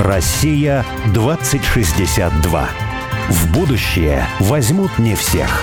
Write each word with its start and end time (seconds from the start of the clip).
Россия 0.00 0.86
2062. 1.12 2.68
В 3.30 3.52
будущее 3.52 4.28
возьмут 4.38 4.96
не 4.98 5.16
всех. 5.16 5.60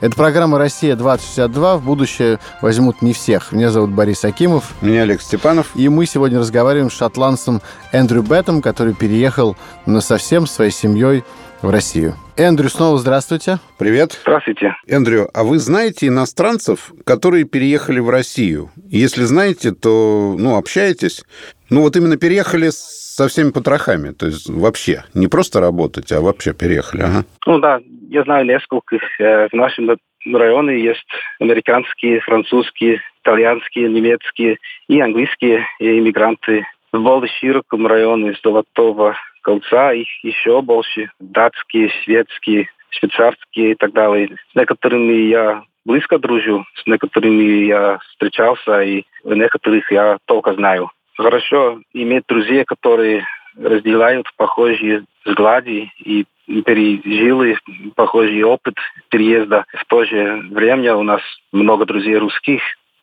Это 0.00 0.16
программа 0.16 0.58
«Россия-2062». 0.58 1.78
В 1.78 1.84
будущее 1.84 2.40
возьмут 2.60 3.02
не 3.02 3.12
всех. 3.12 3.52
Меня 3.52 3.70
зовут 3.70 3.90
Борис 3.90 4.24
Акимов. 4.24 4.72
Меня 4.80 5.02
Олег 5.02 5.22
Степанов. 5.22 5.70
И 5.76 5.88
мы 5.88 6.06
сегодня 6.06 6.40
разговариваем 6.40 6.90
с 6.90 6.94
шотландцем 6.94 7.62
Эндрю 7.92 8.22
Беттом, 8.22 8.60
который 8.60 8.94
переехал 8.94 9.56
на 9.86 10.00
совсем 10.00 10.48
своей 10.48 10.72
семьей 10.72 11.24
в 11.62 11.70
Россию. 11.70 12.16
Эндрю, 12.38 12.68
снова 12.68 12.98
здравствуйте. 12.98 13.58
Привет. 13.80 14.12
Здравствуйте. 14.22 14.76
Эндрю, 14.86 15.28
а 15.34 15.42
вы 15.42 15.58
знаете 15.58 16.06
иностранцев, 16.06 16.92
которые 17.04 17.42
переехали 17.42 17.98
в 17.98 18.10
Россию? 18.10 18.70
Если 18.88 19.24
знаете, 19.24 19.72
то, 19.72 20.36
ну, 20.38 20.56
общаетесь. 20.56 21.24
Ну, 21.68 21.82
вот 21.82 21.96
именно 21.96 22.16
переехали 22.16 22.68
со 22.70 23.26
всеми 23.26 23.50
потрохами, 23.50 24.12
то 24.12 24.26
есть 24.26 24.48
вообще, 24.48 25.02
не 25.14 25.26
просто 25.26 25.60
работать, 25.60 26.12
а 26.12 26.20
вообще 26.20 26.54
переехали, 26.54 27.02
ага. 27.02 27.24
Ну 27.44 27.58
да, 27.58 27.80
я 28.08 28.22
знаю 28.22 28.46
нескольких. 28.46 29.02
Э, 29.18 29.48
в 29.48 29.52
нашем 29.54 29.96
районе 30.24 30.80
есть 30.80 31.08
американские, 31.40 32.20
французские, 32.20 33.00
итальянские, 33.24 33.88
немецкие 33.88 34.58
и 34.86 35.00
английские 35.00 35.66
иммигранты. 35.80 36.64
В 36.92 37.02
более 37.02 37.28
широком 37.40 37.88
районе 37.88 38.34
Золотого 38.44 39.16
кольца 39.48 39.92
их 39.92 40.08
еще 40.22 40.60
больше. 40.60 41.10
Датские, 41.18 41.88
шведские, 41.88 42.68
швейцарские 42.90 43.72
и 43.72 43.74
так 43.76 43.92
далее. 43.94 44.36
С 44.52 44.54
некоторыми 44.54 45.14
я 45.30 45.62
близко 45.86 46.18
дружу, 46.18 46.66
с 46.74 46.86
некоторыми 46.86 47.64
я 47.64 47.98
встречался, 48.10 48.82
и 48.82 49.04
некоторых 49.24 49.90
я 49.90 50.18
только 50.26 50.52
знаю. 50.52 50.90
Хорошо 51.16 51.80
иметь 51.94 52.24
друзей, 52.28 52.64
которые 52.64 53.24
разделяют 53.56 54.26
похожие 54.36 55.04
взгляды 55.24 55.90
и 55.98 56.26
пережили 56.46 57.58
похожий 57.96 58.42
опыт 58.42 58.74
переезда. 59.08 59.64
В 59.72 59.84
то 59.86 60.04
же 60.04 60.42
время 60.50 60.94
у 60.94 61.02
нас 61.02 61.22
много 61.52 61.86
друзей 61.86 62.16
русских, 62.18 62.60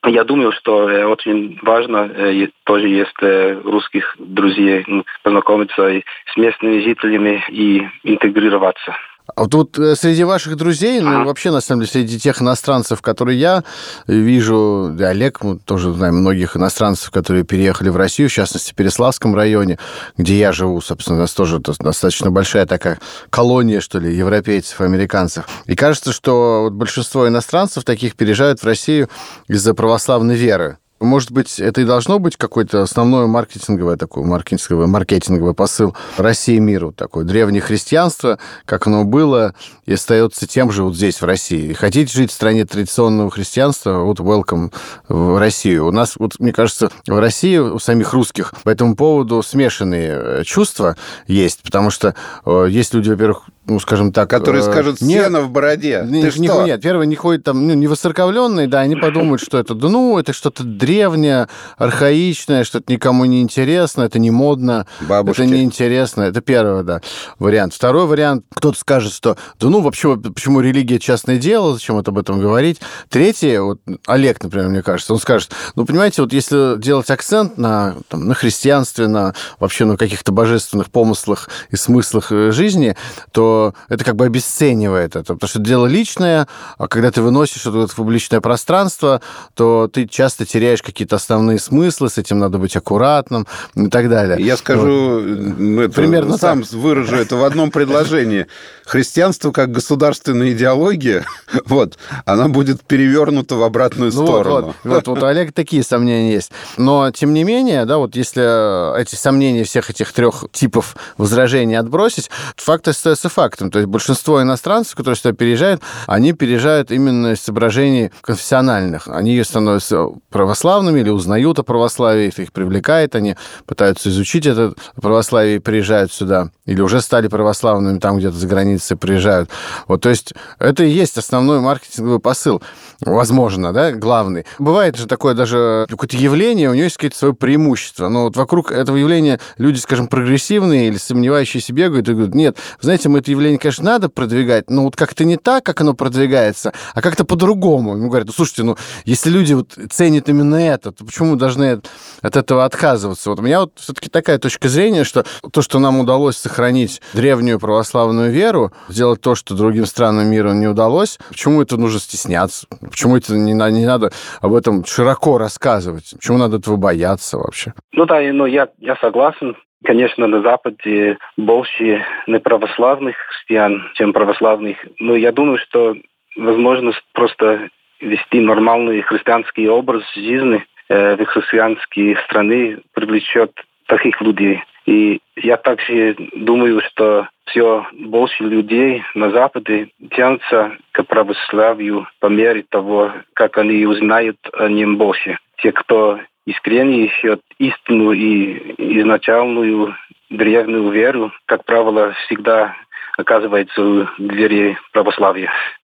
я 0.07 0.23
думаю, 0.23 0.51
что 0.51 0.89
э, 0.89 1.05
очень 1.05 1.59
важно, 1.61 2.09
э, 2.13 2.47
тоже 2.63 2.87
есть 2.87 3.15
э, 3.21 3.59
русских 3.63 4.15
друзей, 4.19 4.85
познакомиться 5.23 6.01
с 6.31 6.37
местными 6.37 6.81
жителями 6.81 7.43
и 7.49 7.87
интегрироваться. 8.03 8.95
А 9.33 9.45
вот, 9.45 9.79
э, 9.79 9.95
среди 9.95 10.23
ваших 10.23 10.55
друзей, 10.55 11.01
ну, 11.01 11.25
вообще, 11.25 11.49
на 11.49 11.59
самом 11.59 11.81
деле, 11.81 11.91
среди 11.91 12.19
тех 12.19 12.41
иностранцев, 12.41 13.01
которые 13.01 13.39
я 13.39 13.63
вижу, 14.07 14.91
да, 14.93 15.09
Олег, 15.09 15.43
мы 15.43 15.57
тоже 15.57 15.91
знаем 15.93 16.17
многих 16.17 16.55
иностранцев, 16.55 17.09
которые 17.09 17.43
переехали 17.43 17.89
в 17.89 17.97
Россию, 17.97 18.29
в 18.29 18.33
частности, 18.33 18.71
в 18.71 18.75
Переславском 18.75 19.35
районе, 19.35 19.79
где 20.15 20.37
я 20.37 20.51
живу, 20.51 20.79
собственно, 20.79 21.17
у 21.17 21.21
нас 21.21 21.33
тоже 21.33 21.59
достаточно 21.59 22.29
большая 22.29 22.67
такая 22.67 22.99
колония, 23.31 23.81
что 23.81 23.99
ли, 23.99 24.15
европейцев, 24.15 24.79
американцев. 24.79 25.45
И 25.65 25.75
кажется, 25.75 26.13
что 26.13 26.63
вот 26.65 26.73
большинство 26.73 27.27
иностранцев 27.27 27.83
таких 27.83 28.15
переезжают 28.15 28.61
в 28.61 28.65
Россию 28.65 29.09
из-за 29.47 29.73
православной 29.73 30.35
веры. 30.35 30.77
Может 31.01 31.31
быть, 31.31 31.59
это 31.59 31.81
и 31.81 31.85
должно 31.85 32.19
быть 32.19 32.37
какой-то 32.37 32.81
основной 32.81 33.27
маркетинговый 33.27 33.97
такой 33.97 34.23
маркетинговый, 34.23 34.87
маркетинговый 34.87 35.53
посыл 35.53 35.93
России 36.15 36.57
миру. 36.57 36.93
Такое 36.93 37.25
древнее 37.25 37.61
христианство, 37.61 38.39
как 38.63 38.87
оно 38.87 39.03
было, 39.03 39.53
и 39.85 39.93
остается 39.93 40.47
тем 40.47 40.71
же 40.71 40.83
вот 40.83 40.95
здесь, 40.95 41.21
в 41.21 41.25
России. 41.25 41.73
Хотите 41.73 42.13
жить 42.13 42.31
в 42.31 42.33
стране 42.33 42.65
традиционного 42.65 43.29
христианства, 43.29 43.99
вот 43.99 44.21
welcome 44.21 44.73
в 45.09 45.37
Россию. 45.37 45.87
У 45.87 45.91
нас, 45.91 46.13
вот, 46.17 46.39
мне 46.39 46.53
кажется, 46.53 46.89
в 47.05 47.19
России 47.19 47.57
у 47.57 47.77
самих 47.77 48.13
русских 48.13 48.53
по 48.63 48.69
этому 48.69 48.95
поводу 48.95 49.43
смешанные 49.43 50.11
э, 50.13 50.43
чувства 50.45 50.95
есть, 51.27 51.61
потому 51.61 51.89
что 51.89 52.15
э, 52.45 52.67
есть 52.69 52.93
люди, 52.93 53.09
во-первых, 53.09 53.43
ну, 53.67 53.79
скажем 53.79 54.11
так... 54.11 54.29
Которые 54.29 54.63
э, 54.63 54.71
скажут, 54.71 55.01
не, 55.01 55.15
сено 55.15 55.41
в 55.41 55.49
бороде. 55.49 56.03
Не, 56.07 56.29
Ты 56.29 56.39
не, 56.39 56.47
что? 56.47 56.63
Нет, 56.63 56.81
первые 56.81 57.07
не 57.07 57.15
ходят 57.15 57.43
там, 57.43 57.67
ну, 57.67 57.73
не 57.73 57.87
высоковленные, 57.87 58.67
да, 58.67 58.81
они 58.81 58.95
подумают, 58.95 59.41
что 59.41 59.57
это, 59.57 59.73
да 59.73 59.89
ну, 59.89 60.17
это 60.19 60.33
что-то 60.33 60.63
древнее, 60.63 61.47
архаичное, 61.77 62.63
что-то 62.63 62.91
никому 62.91 63.25
не 63.25 63.41
интересно, 63.41 64.03
это 64.03 64.19
не 64.19 64.31
модно, 64.31 64.85
Бабушки. 65.01 65.41
это 65.41 65.49
не 65.49 65.63
интересно. 65.63 66.23
Это 66.23 66.41
первый, 66.41 66.83
да, 66.83 67.01
вариант. 67.39 67.73
Второй 67.73 68.05
вариант, 68.05 68.45
кто-то 68.53 68.77
скажет, 68.77 69.13
что, 69.13 69.37
да 69.59 69.67
ну, 69.67 69.81
вообще, 69.81 70.15
почему 70.17 70.61
религия 70.61 70.99
частное 70.99 71.37
дело, 71.37 71.73
зачем 71.73 71.95
вот 71.95 72.07
об 72.07 72.17
этом 72.17 72.39
говорить. 72.39 72.79
Третий, 73.09 73.57
вот 73.57 73.79
Олег, 74.05 74.41
например, 74.43 74.69
мне 74.69 74.83
кажется, 74.83 75.13
он 75.13 75.19
скажет, 75.19 75.51
ну, 75.75 75.85
понимаете, 75.85 76.21
вот 76.21 76.33
если 76.33 76.79
делать 76.79 77.09
акцент 77.09 77.57
на, 77.57 77.95
там, 78.09 78.27
на 78.27 78.35
христианстве, 78.35 79.07
на 79.07 79.33
вообще 79.59 79.85
на 79.85 79.97
каких-то 79.97 80.31
божественных 80.31 80.91
помыслах 80.91 81.49
и 81.71 81.75
смыслах 81.75 82.31
э, 82.31 82.51
жизни, 82.51 82.95
то 83.31 83.54
это 83.89 84.03
как 84.03 84.15
бы 84.15 84.25
обесценивает 84.25 85.15
это, 85.15 85.33
потому 85.33 85.49
что 85.49 85.59
дело 85.59 85.85
личное, 85.85 86.47
а 86.77 86.87
когда 86.87 87.11
ты 87.11 87.21
выносишь 87.21 87.65
это 87.65 87.87
в 87.87 87.95
публичное 87.95 88.41
пространство, 88.41 89.21
то 89.53 89.89
ты 89.91 90.07
часто 90.07 90.45
теряешь 90.45 90.81
какие-то 90.81 91.15
основные 91.15 91.59
смыслы, 91.59 92.09
с 92.09 92.17
этим 92.17 92.39
надо 92.39 92.57
быть 92.57 92.75
аккуратным 92.75 93.47
и 93.75 93.87
так 93.87 94.09
далее. 94.09 94.37
Я 94.45 94.57
скажу, 94.57 95.21
вот. 95.21 95.79
это, 95.79 95.93
примерно 95.93 96.37
сам 96.37 96.63
так. 96.63 96.71
выражу 96.73 97.15
это 97.15 97.35
в 97.35 97.43
одном 97.43 97.71
предложении. 97.71 98.47
Христианство 98.85 99.51
как 99.51 99.71
государственная 99.71 100.51
идеология, 100.51 101.25
вот, 101.65 101.97
она 102.25 102.47
будет 102.47 102.83
перевернута 102.83 103.55
в 103.55 103.63
обратную 103.63 104.11
ну, 104.13 104.25
сторону. 104.25 104.67
Вот, 104.67 104.75
вот, 104.83 105.07
вот, 105.07 105.23
у 105.23 105.25
Олега 105.25 105.51
такие 105.51 105.83
сомнения 105.83 106.33
есть. 106.33 106.51
Но, 106.77 107.11
тем 107.11 107.33
не 107.33 107.43
менее, 107.43 107.85
да, 107.85 107.97
вот 107.97 108.15
если 108.15 108.99
эти 108.99 109.15
сомнения 109.15 109.63
всех 109.63 109.89
этих 109.89 110.11
трех 110.13 110.45
типов 110.51 110.95
возражений 111.17 111.75
отбросить, 111.75 112.29
факт 112.55 112.87
остается 112.87 113.29
фактом. 113.45 113.69
То 113.69 113.79
есть 113.79 113.87
большинство 113.89 114.41
иностранцев, 114.41 114.95
которые 114.95 115.15
сюда 115.15 115.33
переезжают, 115.33 115.81
они 116.07 116.33
переезжают 116.33 116.91
именно 116.91 117.33
из 117.33 117.41
соображений 117.41 118.11
конфессиональных. 118.21 119.07
Они 119.07 119.41
становятся 119.43 120.07
православными 120.31 120.99
или 120.99 121.09
узнают 121.09 121.59
о 121.59 121.63
православии, 121.63 122.33
их 122.35 122.51
привлекает, 122.51 123.15
они 123.15 123.35
пытаются 123.65 124.09
изучить 124.09 124.45
это 124.45 124.73
православие 124.99 125.57
и 125.57 125.59
приезжают 125.59 126.11
сюда. 126.11 126.49
Или 126.65 126.81
уже 126.81 127.01
стали 127.01 127.27
православными 127.27 127.99
там 127.99 128.17
где-то 128.17 128.35
за 128.35 128.47
границей 128.47 128.97
приезжают. 128.97 129.49
Вот, 129.87 130.01
то 130.01 130.09
есть 130.09 130.33
это 130.57 130.83
и 130.83 130.89
есть 130.89 131.17
основной 131.17 131.59
маркетинговый 131.59 132.19
посыл. 132.19 132.63
Возможно, 133.01 133.73
да, 133.73 133.91
главный. 133.91 134.45
Бывает 134.57 134.97
же 134.97 135.05
такое 135.05 135.35
даже 135.35 135.85
какое-то 135.89 136.17
явление, 136.17 136.69
у 136.69 136.73
него 136.73 136.85
есть 136.85 136.95
какие-то 136.95 137.17
свои 137.17 137.33
преимущества. 137.33 138.09
Но 138.09 138.23
вот 138.23 138.37
вокруг 138.37 138.71
этого 138.71 138.97
явления 138.97 139.39
люди, 139.57 139.77
скажем, 139.77 140.07
прогрессивные 140.07 140.87
или 140.87 140.97
сомневающиеся 140.97 141.73
бегают 141.73 142.09
и 142.09 142.13
говорят, 142.13 142.33
нет, 142.33 142.57
знаете, 142.79 143.09
мы 143.09 143.19
это 143.19 143.31
явление, 143.35 143.59
конечно, 143.59 143.83
надо 143.83 144.09
продвигать, 144.09 144.69
но 144.69 144.83
вот 144.83 144.95
как-то 144.95 145.25
не 145.25 145.37
так, 145.37 145.63
как 145.63 145.81
оно 145.81 145.93
продвигается, 145.93 146.73
а 146.93 147.01
как-то 147.01 147.25
по-другому. 147.25 147.95
Ему 147.95 148.09
говорят, 148.09 148.27
ну, 148.27 148.33
слушайте, 148.33 148.63
ну, 148.63 148.77
если 149.05 149.29
люди 149.29 149.53
вот 149.53 149.77
ценят 149.91 150.29
именно 150.29 150.55
это, 150.55 150.91
то 150.91 151.05
почему 151.05 151.31
мы 151.31 151.37
должны 151.37 151.81
от 152.21 152.35
этого 152.35 152.65
отказываться? 152.65 153.29
Вот 153.29 153.39
у 153.39 153.41
меня 153.41 153.61
вот 153.61 153.73
все-таки 153.75 154.09
такая 154.09 154.39
точка 154.39 154.69
зрения, 154.69 155.03
что 155.03 155.25
то, 155.51 155.61
что 155.61 155.79
нам 155.79 155.99
удалось 155.99 156.37
сохранить 156.37 157.01
древнюю 157.13 157.59
православную 157.59 158.31
веру, 158.31 158.71
сделать 158.89 159.21
то, 159.21 159.35
что 159.35 159.55
другим 159.55 159.85
странам 159.85 160.27
мира 160.27 160.51
не 160.51 160.67
удалось, 160.67 161.19
почему 161.29 161.61
это 161.61 161.77
нужно 161.77 161.99
стесняться? 161.99 162.67
Почему 162.81 163.17
это 163.17 163.33
не, 163.33 163.53
не 163.53 163.85
надо 163.85 164.11
об 164.41 164.53
этом 164.53 164.85
широко 164.85 165.37
рассказывать? 165.37 166.13
Почему 166.15 166.37
надо 166.37 166.57
этого 166.57 166.75
бояться 166.75 167.37
вообще? 167.37 167.73
Ну 167.93 168.05
да, 168.05 168.19
ну 168.33 168.45
я, 168.45 168.69
я 168.79 168.95
согласен. 168.97 169.55
Конечно, 169.85 170.25
на 170.25 170.41
Западе 170.41 171.17
больше 171.37 172.03
неправославных 172.25 173.15
христиан, 173.15 173.91
чем 173.93 174.13
православных. 174.13 174.77
Но 174.99 175.15
я 175.15 175.31
думаю, 175.31 175.59
что 175.59 175.95
возможность 176.35 177.01
просто 177.13 177.69
вести 178.01 178.39
нормальный 178.39 179.01
христианский 179.01 179.69
образ 179.69 180.03
жизни 180.15 180.65
э, 180.89 181.15
в 181.15 181.25
христианские 181.25 182.17
страны 182.25 182.79
привлечет 182.93 183.51
таких 183.87 184.19
людей. 184.21 184.63
И 184.87 185.19
я 185.35 185.57
также 185.57 186.15
думаю, 186.35 186.81
что 186.81 187.27
все 187.45 187.85
больше 187.93 188.43
людей 188.43 189.03
на 189.13 189.29
Западе 189.29 189.89
тянутся 190.11 190.77
к 190.93 191.03
православию 191.03 192.07
по 192.19 192.27
мере 192.27 192.65
того, 192.69 193.11
как 193.33 193.57
они 193.59 193.85
узнают 193.85 194.37
о 194.53 194.67
нем 194.67 194.97
больше. 194.97 195.37
Те, 195.57 195.71
кто 195.71 196.19
искренне 196.45 197.05
ищет 197.05 197.41
истину 197.59 198.11
и 198.11 198.75
изначальную 198.99 199.95
древнюю 200.29 200.89
веру, 200.89 201.31
как 201.45 201.65
правило, 201.65 202.13
всегда 202.25 202.75
оказывается 203.17 203.81
в 203.81 204.13
двери 204.17 204.77
православия. 204.91 205.51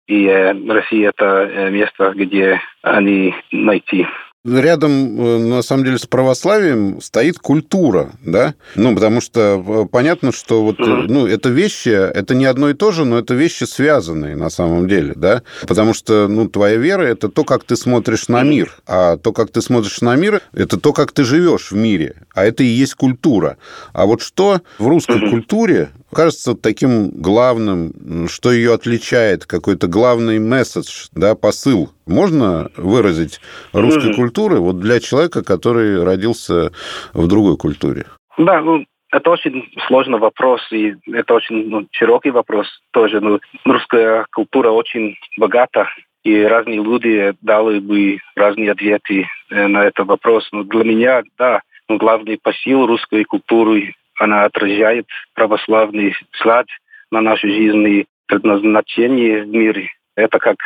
И 0.06 0.26
э, 0.26 0.52
Россия– 0.68 1.10
это 1.16 1.42
э, 1.42 1.70
место, 1.70 2.12
где 2.14 2.60
они 2.82 3.34
найти. 3.52 4.06
Рядом, 4.44 5.20
э, 5.20 5.38
на 5.38 5.62
самом 5.62 5.84
деле, 5.84 5.98
с 5.98 6.06
православием 6.06 7.00
стоит 7.00 7.38
культура, 7.38 8.12
да? 8.24 8.54
Ну, 8.74 8.94
потому 8.94 9.20
что 9.20 9.62
э, 9.66 9.86
понятно, 9.90 10.32
что 10.32 10.62
вот, 10.62 10.78
ну, 10.78 11.26
это 11.26 11.50
вещи, 11.50 11.88
это 11.88 12.34
не 12.34 12.46
одно 12.46 12.70
и 12.70 12.74
то 12.74 12.90
же, 12.90 13.04
но 13.04 13.18
это 13.18 13.34
вещи 13.34 13.64
связанные 13.64 14.36
на 14.36 14.50
самом 14.50 14.88
деле, 14.88 15.14
да? 15.14 15.42
Потому 15.66 15.94
что, 15.94 16.26
ну, 16.28 16.48
твоя 16.48 16.76
вера– 16.76 17.02
это 17.04 17.28
то, 17.28 17.44
как 17.44 17.64
ты 17.64 17.76
смотришь 17.76 18.28
на 18.28 18.42
мир, 18.42 18.72
а 18.86 19.16
то, 19.16 19.32
как 19.32 19.50
ты 19.50 19.60
смотришь 19.60 20.00
на 20.00 20.16
мир, 20.16 20.40
это 20.52 20.78
то, 20.78 20.92
как 20.92 21.12
ты 21.12 21.24
живешь 21.24 21.70
в 21.70 21.76
мире, 21.76 22.16
а 22.34 22.44
это 22.44 22.62
и 22.62 22.66
есть 22.66 22.94
культура. 22.94 23.58
А 23.92 24.06
вот 24.06 24.22
что 24.22 24.62
в 24.78 24.86
русской 24.86 25.30
культуре 25.30 25.90
кажется 26.12 26.54
таким 26.54 27.10
главным, 27.10 28.28
что 28.28 28.52
ее 28.52 28.74
отличает, 28.74 29.46
какой-то 29.46 29.86
главный 29.86 30.38
месседж, 30.38 31.08
да, 31.12 31.34
посыл, 31.34 31.90
можно 32.06 32.70
выразить 32.76 33.40
русской 33.72 34.14
культуры 34.14 34.58
вот 34.58 34.80
для 34.80 35.00
человека, 35.00 35.42
который 35.42 36.02
родился 36.02 36.72
в 37.12 37.26
другой 37.26 37.56
культуре? 37.56 38.06
Да, 38.38 38.60
ну, 38.60 38.84
это 39.12 39.30
очень 39.30 39.68
сложный 39.86 40.18
вопрос, 40.18 40.60
и 40.70 40.94
это 41.12 41.34
очень 41.34 41.68
ну, 41.68 41.86
широкий 41.90 42.30
вопрос 42.30 42.66
тоже. 42.92 43.20
Ну, 43.20 43.40
русская 43.64 44.26
культура 44.32 44.70
очень 44.70 45.16
богата, 45.36 45.88
и 46.22 46.42
разные 46.42 46.82
люди 46.82 47.32
дали 47.40 47.80
бы 47.80 48.18
разные 48.36 48.72
ответы 48.72 49.26
э, 49.50 49.66
на 49.66 49.84
этот 49.84 50.06
вопрос. 50.06 50.48
Но 50.52 50.62
для 50.64 50.84
меня, 50.84 51.22
да, 51.38 51.60
ну, 51.88 51.96
главный 51.96 52.38
посыл 52.40 52.86
русской 52.86 53.24
культуры 53.24 53.94
она 54.20 54.44
отражает 54.44 55.06
православный 55.34 56.14
слад 56.42 56.66
на 57.10 57.22
нашу 57.22 57.48
жизнь 57.48 57.88
и 57.88 58.06
предназначение 58.26 59.42
в 59.42 59.48
мире. 59.48 59.88
Это 60.14 60.38
как 60.38 60.56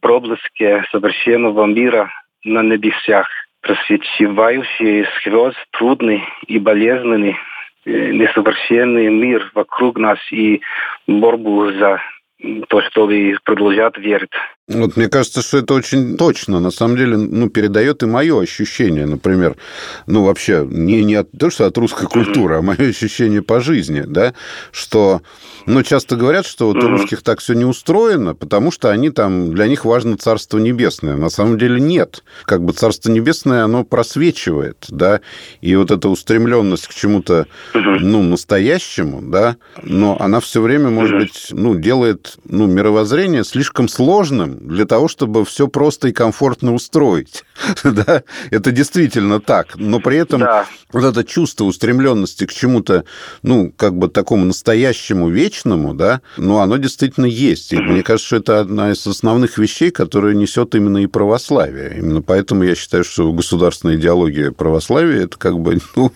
проблески 0.00 0.84
совершенного 0.92 1.66
мира 1.66 2.10
на 2.44 2.62
небесах, 2.62 3.28
просвечивающие 3.62 5.08
сквозь 5.18 5.56
трудный 5.72 6.22
и 6.46 6.58
болезненный 6.58 7.36
э, 7.84 8.12
несовершенный 8.12 9.08
мир 9.08 9.50
вокруг 9.54 9.98
нас 9.98 10.18
и 10.30 10.60
борьбу 11.08 11.72
за 11.72 12.00
то, 12.68 12.80
чтобы 12.82 13.36
продолжать 13.44 13.98
верить. 13.98 14.30
Вот 14.72 14.96
мне 14.96 15.08
кажется, 15.08 15.42
что 15.42 15.58
это 15.58 15.74
очень 15.74 16.16
точно, 16.16 16.60
на 16.60 16.70
самом 16.70 16.96
деле, 16.96 17.16
ну, 17.16 17.50
передает 17.50 18.04
и 18.04 18.06
мое 18.06 18.40
ощущение, 18.40 19.04
например, 19.04 19.56
ну, 20.06 20.22
вообще, 20.24 20.64
не, 20.68 21.02
не 21.02 21.16
от, 21.16 21.28
то, 21.36 21.50
что 21.50 21.66
от 21.66 21.76
русской 21.76 22.06
культуры, 22.06 22.58
а 22.58 22.62
мое 22.62 22.90
ощущение 22.90 23.42
по 23.42 23.60
жизни, 23.60 24.04
да, 24.06 24.32
что, 24.70 25.22
ну, 25.66 25.82
часто 25.82 26.14
говорят, 26.14 26.46
что 26.46 26.66
вот 26.66 26.76
у 26.76 26.88
русских 26.88 27.22
так 27.22 27.40
все 27.40 27.54
не 27.54 27.64
устроено, 27.64 28.36
потому 28.36 28.70
что 28.70 28.90
они 28.90 29.10
там, 29.10 29.52
для 29.52 29.66
них 29.66 29.84
важно 29.84 30.16
Царство 30.16 30.58
Небесное. 30.58 31.16
На 31.16 31.30
самом 31.30 31.58
деле 31.58 31.80
нет. 31.80 32.22
Как 32.44 32.62
бы 32.62 32.72
Царство 32.72 33.10
Небесное, 33.10 33.64
оно 33.64 33.82
просвечивает, 33.82 34.86
да, 34.88 35.20
и 35.60 35.74
вот 35.74 35.90
эта 35.90 36.08
устремленность 36.08 36.86
к 36.86 36.94
чему-то, 36.94 37.48
ну, 37.74 38.22
настоящему, 38.22 39.20
да, 39.20 39.56
но 39.82 40.16
она 40.20 40.38
все 40.38 40.60
время, 40.60 40.90
может 40.90 41.18
быть, 41.18 41.48
ну, 41.50 41.74
делает, 41.74 42.38
ну, 42.44 42.68
мировоззрение 42.68 43.42
слишком 43.42 43.88
сложным, 43.88 44.59
для 44.60 44.84
того, 44.84 45.08
чтобы 45.08 45.44
все 45.44 45.66
просто 45.68 46.08
и 46.08 46.12
комфортно 46.12 46.74
устроить. 46.74 47.44
да? 47.84 48.22
Это 48.50 48.70
действительно 48.70 49.40
так. 49.40 49.76
Но 49.76 50.00
при 50.00 50.18
этом 50.18 50.40
да. 50.40 50.66
вот 50.92 51.04
это 51.04 51.24
чувство 51.24 51.64
устремленности 51.64 52.46
к 52.46 52.52
чему-то, 52.52 53.04
ну, 53.42 53.72
как 53.76 53.96
бы 53.96 54.08
такому 54.08 54.44
настоящему, 54.44 55.28
вечному, 55.28 55.94
да, 55.94 56.20
ну, 56.36 56.58
оно 56.58 56.76
действительно 56.76 57.26
есть. 57.26 57.72
И 57.72 57.76
мне 57.78 58.02
кажется, 58.02 58.26
что 58.26 58.36
это 58.36 58.60
одна 58.60 58.92
из 58.92 59.06
основных 59.06 59.58
вещей, 59.58 59.90
которые 59.90 60.36
несет 60.36 60.74
именно 60.74 60.98
и 60.98 61.06
православие. 61.06 61.96
Именно 61.98 62.22
поэтому 62.22 62.62
я 62.62 62.74
считаю, 62.74 63.02
что 63.02 63.32
государственная 63.32 63.96
идеология 63.96 64.52
православия 64.52 65.24
это 65.24 65.38
как 65.38 65.58
бы... 65.58 65.78
Ну... 65.96 66.12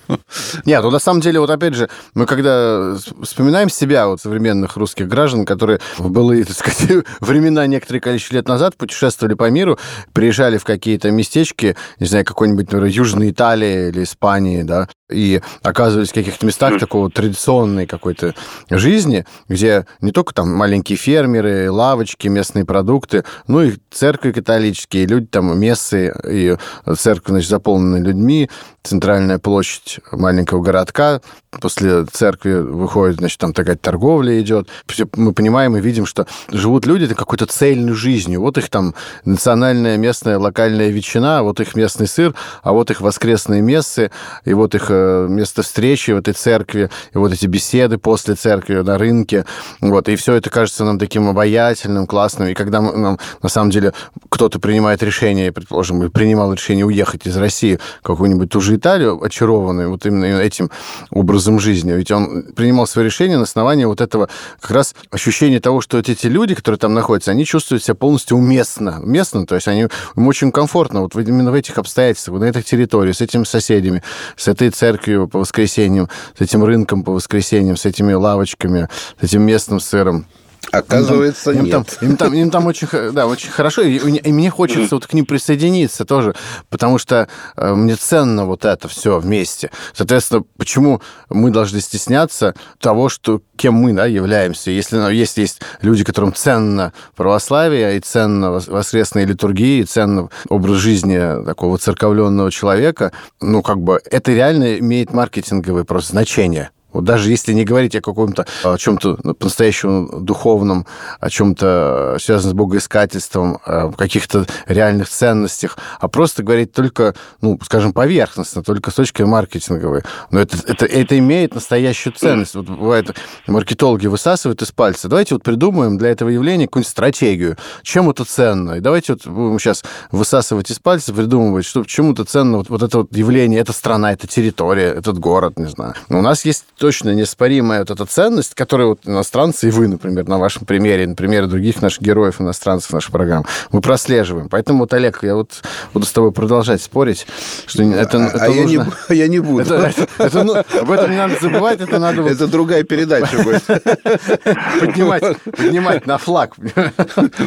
Нет, 0.64 0.82
ну, 0.82 0.90
на 0.90 0.98
самом 0.98 1.20
деле, 1.20 1.40
вот 1.40 1.50
опять 1.50 1.74
же, 1.74 1.88
мы 2.14 2.26
когда 2.26 2.96
вспоминаем 3.22 3.68
себя, 3.68 4.06
вот 4.06 4.20
современных 4.20 4.76
русских 4.76 5.08
граждан, 5.08 5.44
которые 5.44 5.80
в 5.98 6.10
былые, 6.10 6.44
так 6.44 6.56
сказать, 6.56 7.04
времена 7.20 7.66
некоторые 7.66 8.00
количество 8.00 8.33
лет 8.34 8.48
назад 8.48 8.76
путешествовали 8.76 9.34
по 9.34 9.48
миру, 9.50 9.78
приезжали 10.12 10.58
в 10.58 10.64
какие-то 10.64 11.10
местечки, 11.10 11.76
не 11.98 12.06
знаю, 12.06 12.24
какой-нибудь, 12.24 12.66
например, 12.66 12.86
Южной 12.86 13.30
Италии 13.30 13.88
или 13.88 14.04
Испании, 14.04 14.62
да, 14.62 14.88
и 15.10 15.40
оказывались 15.62 16.10
в 16.10 16.14
каких-то 16.14 16.46
местах 16.46 16.78
такого 16.78 17.10
традиционной 17.10 17.86
какой-то 17.86 18.34
жизни, 18.70 19.26
где 19.48 19.86
не 20.00 20.12
только 20.12 20.34
там 20.34 20.52
маленькие 20.54 20.96
фермеры, 20.96 21.70
лавочки, 21.70 22.28
местные 22.28 22.64
продукты, 22.64 23.24
ну 23.46 23.62
и 23.62 23.74
церкви 23.90 24.32
католические, 24.32 25.06
люди 25.06 25.26
там 25.26 25.58
мессы, 25.58 26.12
и 26.28 26.56
церковь, 26.96 27.30
значит, 27.30 27.50
заполнены 27.50 28.04
людьми, 28.04 28.50
центральная 28.82 29.38
площадь 29.38 30.00
маленького 30.10 30.62
городка, 30.62 31.20
после 31.50 32.04
церкви 32.06 32.54
выходит, 32.54 33.18
значит, 33.18 33.38
там 33.38 33.52
такая 33.52 33.76
торговля 33.76 34.40
идет. 34.40 34.68
Мы 35.16 35.32
понимаем 35.32 35.76
и 35.76 35.80
видим, 35.80 36.06
что 36.06 36.26
живут 36.50 36.86
люди 36.86 37.12
какой-то 37.14 37.46
цельной 37.46 37.94
жизнью. 38.14 38.40
Вот 38.40 38.58
их 38.58 38.68
там 38.68 38.94
национальная, 39.24 39.96
местная, 39.96 40.38
локальная 40.38 40.90
ветчина, 40.90 41.42
вот 41.42 41.60
их 41.60 41.74
местный 41.74 42.06
сыр, 42.06 42.34
а 42.62 42.72
вот 42.72 42.90
их 42.90 43.00
воскресные 43.00 43.60
мессы, 43.60 44.10
и 44.44 44.54
вот 44.54 44.74
их 44.74 44.86
э, 44.88 45.26
место 45.28 45.62
встречи 45.62 46.12
в 46.12 46.18
этой 46.18 46.34
церкви, 46.34 46.90
и 47.12 47.18
вот 47.18 47.32
эти 47.32 47.46
беседы 47.46 47.98
после 47.98 48.34
церкви 48.34 48.82
на 48.82 48.98
рынке. 48.98 49.44
Вот, 49.80 50.08
и 50.08 50.14
все 50.16 50.34
это 50.34 50.48
кажется 50.50 50.84
нам 50.84 50.98
таким 50.98 51.28
обаятельным, 51.28 52.06
классным. 52.06 52.48
И 52.48 52.54
когда 52.54 52.80
нам, 52.80 53.18
на 53.42 53.48
самом 53.48 53.70
деле, 53.70 53.92
кто-то 54.28 54.60
принимает 54.60 55.02
решение, 55.02 55.50
предположим, 55.50 56.10
принимал 56.10 56.52
решение 56.52 56.86
уехать 56.86 57.26
из 57.26 57.36
России 57.36 57.80
в 58.00 58.06
какую-нибудь 58.06 58.50
ту 58.50 58.60
же 58.60 58.76
Италию, 58.76 59.22
очарованную 59.22 59.90
вот 59.90 60.06
именно 60.06 60.26
этим 60.26 60.70
образом 61.10 61.58
жизни, 61.58 61.92
ведь 61.92 62.10
он 62.12 62.44
принимал 62.54 62.86
свое 62.86 63.06
решение 63.06 63.38
на 63.38 63.44
основании 63.44 63.86
вот 63.86 64.00
этого 64.00 64.28
как 64.60 64.70
раз 64.70 64.94
ощущения 65.10 65.60
того, 65.60 65.80
что 65.80 65.96
вот 65.96 66.08
эти 66.08 66.28
люди, 66.28 66.54
которые 66.54 66.78
там 66.78 66.94
находятся, 66.94 67.32
они 67.32 67.44
чувствуют 67.44 67.82
себя 67.82 67.94
полностью 68.04 68.36
уместно. 68.36 69.00
Уместно, 69.02 69.46
то 69.46 69.54
есть 69.54 69.66
они, 69.66 69.88
им 70.14 70.28
очень 70.28 70.52
комфортно 70.52 71.00
вот 71.00 71.16
именно 71.16 71.50
в 71.50 71.54
этих 71.54 71.78
обстоятельствах, 71.78 72.38
на 72.38 72.44
этой 72.44 72.62
территории, 72.62 73.12
с 73.12 73.22
этими 73.22 73.44
соседями, 73.44 74.02
с 74.36 74.46
этой 74.46 74.68
церковью 74.68 75.26
по 75.26 75.38
воскресеньям, 75.38 76.10
с 76.36 76.42
этим 76.42 76.64
рынком 76.64 77.02
по 77.02 77.12
воскресеньям, 77.12 77.78
с 77.78 77.86
этими 77.86 78.12
лавочками, 78.12 78.90
с 79.18 79.24
этим 79.24 79.40
местным 79.40 79.80
сыром. 79.80 80.26
Оказывается, 80.72 81.52
им 81.52 81.70
там, 81.70 81.80
нет. 81.80 81.98
Им 82.00 82.16
там, 82.16 82.32
им 82.34 82.34
там, 82.34 82.34
им 82.34 82.50
там 82.50 82.66
очень, 82.66 83.12
да, 83.12 83.26
очень 83.26 83.50
хорошо, 83.50 83.82
и, 83.82 83.96
и 83.96 84.32
мне 84.32 84.50
хочется 84.50 84.88
вот 84.94 85.06
к 85.06 85.12
ним 85.12 85.26
присоединиться 85.26 86.04
тоже, 86.04 86.34
потому 86.70 86.98
что 86.98 87.28
э, 87.56 87.74
мне 87.74 87.96
ценно 87.96 88.46
вот 88.46 88.64
это 88.64 88.88
все 88.88 89.18
вместе. 89.18 89.70
Соответственно, 89.92 90.44
почему 90.56 91.00
мы 91.28 91.50
должны 91.50 91.80
стесняться 91.80 92.54
того, 92.78 93.08
что 93.08 93.42
кем 93.56 93.74
мы 93.74 93.92
да, 93.92 94.06
являемся? 94.06 94.70
Если, 94.70 94.96
ну, 94.96 95.08
если 95.08 95.42
есть 95.42 95.60
люди, 95.80 96.04
которым 96.04 96.34
ценно 96.34 96.92
православие, 97.16 97.96
и 97.96 98.00
ценно 98.00 98.50
воскресная 98.50 99.26
литургия, 99.26 99.82
и 99.82 99.84
ценно 99.84 100.28
образ 100.48 100.76
жизни 100.78 101.44
такого 101.44 101.78
церковленного 101.78 102.50
человека, 102.50 103.12
ну, 103.40 103.62
как 103.62 103.80
бы 103.80 104.00
это 104.10 104.32
реально 104.32 104.78
имеет 104.78 105.12
маркетинговое 105.12 105.84
просто 105.84 106.12
значение. 106.12 106.70
Вот 106.94 107.04
даже 107.04 107.30
если 107.30 107.52
не 107.52 107.64
говорить 107.64 107.94
о 107.96 108.00
каком-то, 108.00 108.46
о 108.62 108.78
чем-то 108.78 109.16
по-настоящему 109.34 110.20
духовном, 110.20 110.86
о 111.20 111.28
чем-то 111.28 112.16
связанном 112.20 112.52
с 112.52 112.56
богоискательством, 112.56 113.58
о 113.64 113.92
каких-то 113.92 114.46
реальных 114.66 115.08
ценностях, 115.08 115.76
а 116.00 116.08
просто 116.08 116.42
говорить 116.42 116.72
только, 116.72 117.14
ну, 117.40 117.58
скажем, 117.62 117.92
поверхностно, 117.92 118.62
только 118.62 118.90
с 118.90 118.94
точки 118.94 119.22
маркетинговой. 119.22 120.02
Но 120.30 120.40
это, 120.40 120.56
это, 120.66 120.86
это 120.86 121.18
имеет 121.18 121.54
настоящую 121.54 122.12
ценность. 122.14 122.54
Вот 122.54 122.66
бывает, 122.66 123.14
маркетологи 123.46 124.06
высасывают 124.06 124.62
из 124.62 124.70
пальца. 124.70 125.08
Давайте 125.08 125.34
вот 125.34 125.42
придумаем 125.42 125.98
для 125.98 126.10
этого 126.10 126.28
явления 126.28 126.66
какую-нибудь 126.66 126.90
стратегию. 126.90 127.56
Чем 127.82 128.08
это 128.10 128.24
ценно? 128.24 128.74
И 128.74 128.80
давайте 128.80 129.14
вот 129.14 129.26
будем 129.26 129.58
сейчас 129.58 129.82
высасывать 130.12 130.70
из 130.70 130.78
пальца, 130.78 131.12
придумывать, 131.12 131.64
что 131.64 131.82
почему-то 131.82 132.24
ценно 132.24 132.58
вот, 132.58 132.68
вот 132.68 132.82
это 132.82 132.98
вот 132.98 133.16
явление, 133.16 133.60
эта 133.60 133.72
страна, 133.72 134.12
эта 134.12 134.26
территория, 134.26 134.88
этот 134.88 135.18
город, 135.18 135.58
не 135.58 135.66
знаю. 135.66 135.94
Но 136.08 136.20
у 136.20 136.22
нас 136.22 136.44
есть 136.44 136.64
точно 136.84 137.14
неоспоримая 137.14 137.78
вот 137.78 137.90
эта 137.90 138.04
ценность, 138.04 138.54
которую 138.54 138.90
вот 138.90 139.00
иностранцы 139.06 139.68
и 139.68 139.70
вы, 139.70 139.88
например, 139.88 140.28
на 140.28 140.36
вашем 140.36 140.66
примере, 140.66 141.06
на 141.06 141.14
примере 141.14 141.46
других 141.46 141.80
наших 141.80 142.02
героев 142.02 142.42
иностранцев 142.42 142.92
наших 142.92 143.10
программ, 143.10 143.46
мы 143.72 143.80
прослеживаем. 143.80 144.50
Поэтому 144.50 144.80
вот, 144.80 144.92
Олег, 144.92 145.20
я 145.22 145.34
вот 145.34 145.62
буду 145.94 146.04
с 146.04 146.12
тобой 146.12 146.30
продолжать 146.30 146.82
спорить, 146.82 147.26
что 147.64 147.82
это, 147.84 148.18
а, 148.18 148.26
это 148.26 148.44
а 148.44 148.48
нужно... 148.48 148.68
я, 148.68 149.14
не, 149.14 149.16
я 149.16 149.28
не 149.28 149.38
буду. 149.38 149.62
Это, 149.62 149.76
это, 149.76 150.08
это, 150.18 150.44
ну, 150.44 150.56
об 150.56 150.90
этом 150.90 151.10
не 151.10 151.16
надо 151.16 151.38
забывать, 151.40 151.80
это 151.80 151.98
надо... 151.98 152.20
Вот... 152.20 152.32
Это 152.32 152.46
другая 152.48 152.82
передача 152.82 153.42
будет. 153.42 153.64
Поднимать, 154.80 155.38
поднимать 155.56 156.06
на 156.06 156.18
флаг. 156.18 156.54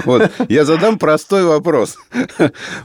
Вот. 0.03 0.31
Я 0.49 0.65
задам 0.65 0.97
простой 0.97 1.43
вопрос. 1.43 1.99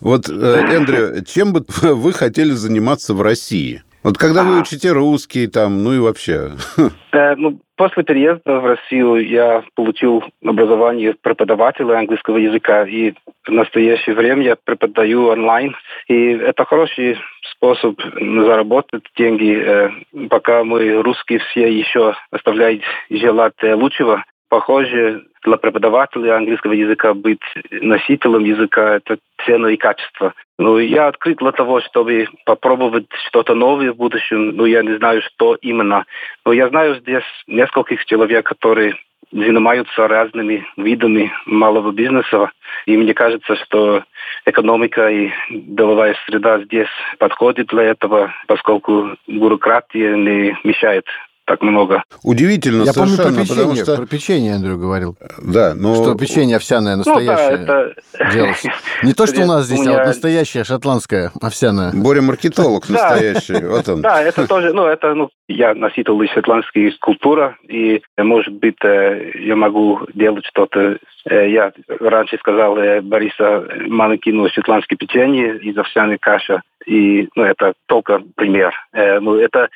Вот, 0.00 0.28
э, 0.28 0.66
Эндрю, 0.71 1.25
чем 1.25 1.54
бы 1.54 1.64
вы 1.80 2.12
хотели 2.12 2.52
заниматься 2.52 3.14
в 3.14 3.23
России? 3.23 3.82
Вот 4.02 4.18
когда 4.18 4.42
вы 4.42 4.61
учите 4.61 4.90
русский 4.90 5.47
там, 5.47 5.85
ну 5.85 5.92
и 5.92 5.99
вообще? 5.99 6.52
Э, 7.14 7.35
ну, 7.37 7.61
после 7.76 8.04
переезда 8.04 8.59
в 8.59 8.64
Россию 8.64 9.16
я 9.28 9.62
получил 9.75 10.25
образование 10.42 11.14
преподавателя 11.21 11.99
английского 11.99 12.38
языка, 12.38 12.85
и 12.85 13.12
в 13.47 13.50
настоящее 13.50 14.14
время 14.14 14.42
я 14.42 14.56
преподаю 14.56 15.26
онлайн. 15.28 15.76
И 16.09 16.30
это 16.30 16.64
хороший 16.64 17.18
способ 17.50 18.00
заработать 18.00 19.04
деньги, 19.14 19.62
э, 19.62 19.90
пока 20.30 20.64
мы 20.64 21.02
русские 21.02 21.40
все 21.40 21.71
еще 21.71 22.14
оставляют 22.30 22.82
желать 23.11 23.62
лучшего. 23.62 24.25
Похоже, 24.49 25.25
для 25.44 25.56
преподавателя 25.59 26.37
английского 26.37 26.73
языка 26.73 27.14
быть 27.14 27.42
носителем 27.71 28.44
языка– 28.44 28.97
это 28.97 29.18
цена 29.44 29.70
и 29.70 29.76
качество. 29.76 30.34
Ну, 30.58 30.78
я 30.78 31.08
открыт 31.08 31.38
для 31.38 31.52
того, 31.52 31.80
чтобы 31.80 32.28
попробовать 32.44 33.06
что-то 33.26 33.54
новое 33.54 33.92
в 33.92 33.96
будущем. 33.96 34.56
Ну, 34.56 34.64
я 34.64 34.82
не 34.82 34.96
знаю, 34.96 35.22
что 35.22 35.56
именно. 35.56 36.04
Но 36.44 36.52
я 36.52 36.68
знаю 36.68 36.96
здесь 36.96 37.25
нескольких 37.46 38.04
человек, 38.04 38.46
которые 38.46 38.96
занимаются 39.32 40.08
разными 40.08 40.66
видами 40.76 41.32
малого 41.46 41.90
бизнеса. 41.90 42.50
И 42.87 42.96
мне 42.96 43.14
кажется, 43.14 43.56
что 43.56 44.04
экономика 44.44 45.08
и 45.08 45.30
деловая 45.50 46.14
среда 46.26 46.61
здесь 46.61 46.88
подходит 47.18 47.68
для 47.68 47.84
этого, 47.84 48.32
поскольку 48.46 49.16
бюрократия 49.26 50.16
не 50.16 50.56
мешает 50.64 51.06
так 51.44 51.62
много. 51.62 52.02
Удивительно 52.22 52.84
Я 52.84 52.92
совершенно, 52.92 53.25
помню 53.25 53.37
про 53.37 53.42
печенье, 53.42 53.64
потому 53.64 53.76
что... 53.76 53.96
про 53.96 54.06
печенье 54.06 54.54
Андрю 54.54 54.78
говорил. 54.78 55.16
Да, 55.42 55.75
но... 55.75 55.94
Что 55.94 56.14
печенье 56.14 56.56
овсяное 56.56 56.96
настоящее 56.96 57.58
Ну, 57.58 57.66
да, 57.66 57.87
это... 58.12 58.32
делалось. 58.32 58.64
Не 59.02 59.12
то, 59.12 59.26
что 59.26 59.42
у 59.42 59.46
нас 59.46 59.66
здесь, 59.66 59.80
У 59.80 59.90
а 59.90 59.92
вот 59.92 60.06
настоящее 60.06 60.64
шотландское 60.64 61.32
овсяное. 61.40 61.92
Боря 61.94 62.22
маркетолог 62.22 62.88
настоящий, 62.88 63.64
вот 63.64 63.88
он. 63.88 64.02
Да, 64.02 64.22
это 64.22 64.46
тоже, 64.46 64.72
ну, 64.72 64.87
это, 64.87 65.14
ну, 65.14 65.30
я 65.49 65.75
носитель 65.75 66.28
шотландской 66.32 66.96
культуры, 67.00 67.56
и, 67.68 68.02
может 68.18 68.54
быть, 68.54 68.82
э, 68.84 69.32
я 69.40 69.56
могу 69.56 70.00
делать 70.14 70.44
что-то. 70.46 70.99
Э, 71.28 71.50
Я 71.50 71.72
раньше 71.88 72.37
сказал 72.38 72.76
э, 72.78 73.00
Бориса 73.00 73.68
маленький, 73.87 74.32
ну, 74.32 74.49
шотландское 74.49 74.96
печенье 74.96 75.58
из 75.58 75.76
овсяной 75.76 76.18
каши, 76.18 76.62
и, 76.87 77.29
ну, 77.35 77.45
это 77.45 77.75
только 77.87 78.23
пример. 78.37 78.75
Э, 78.93 79.21
Ну, 79.21 79.37
это 79.37 79.69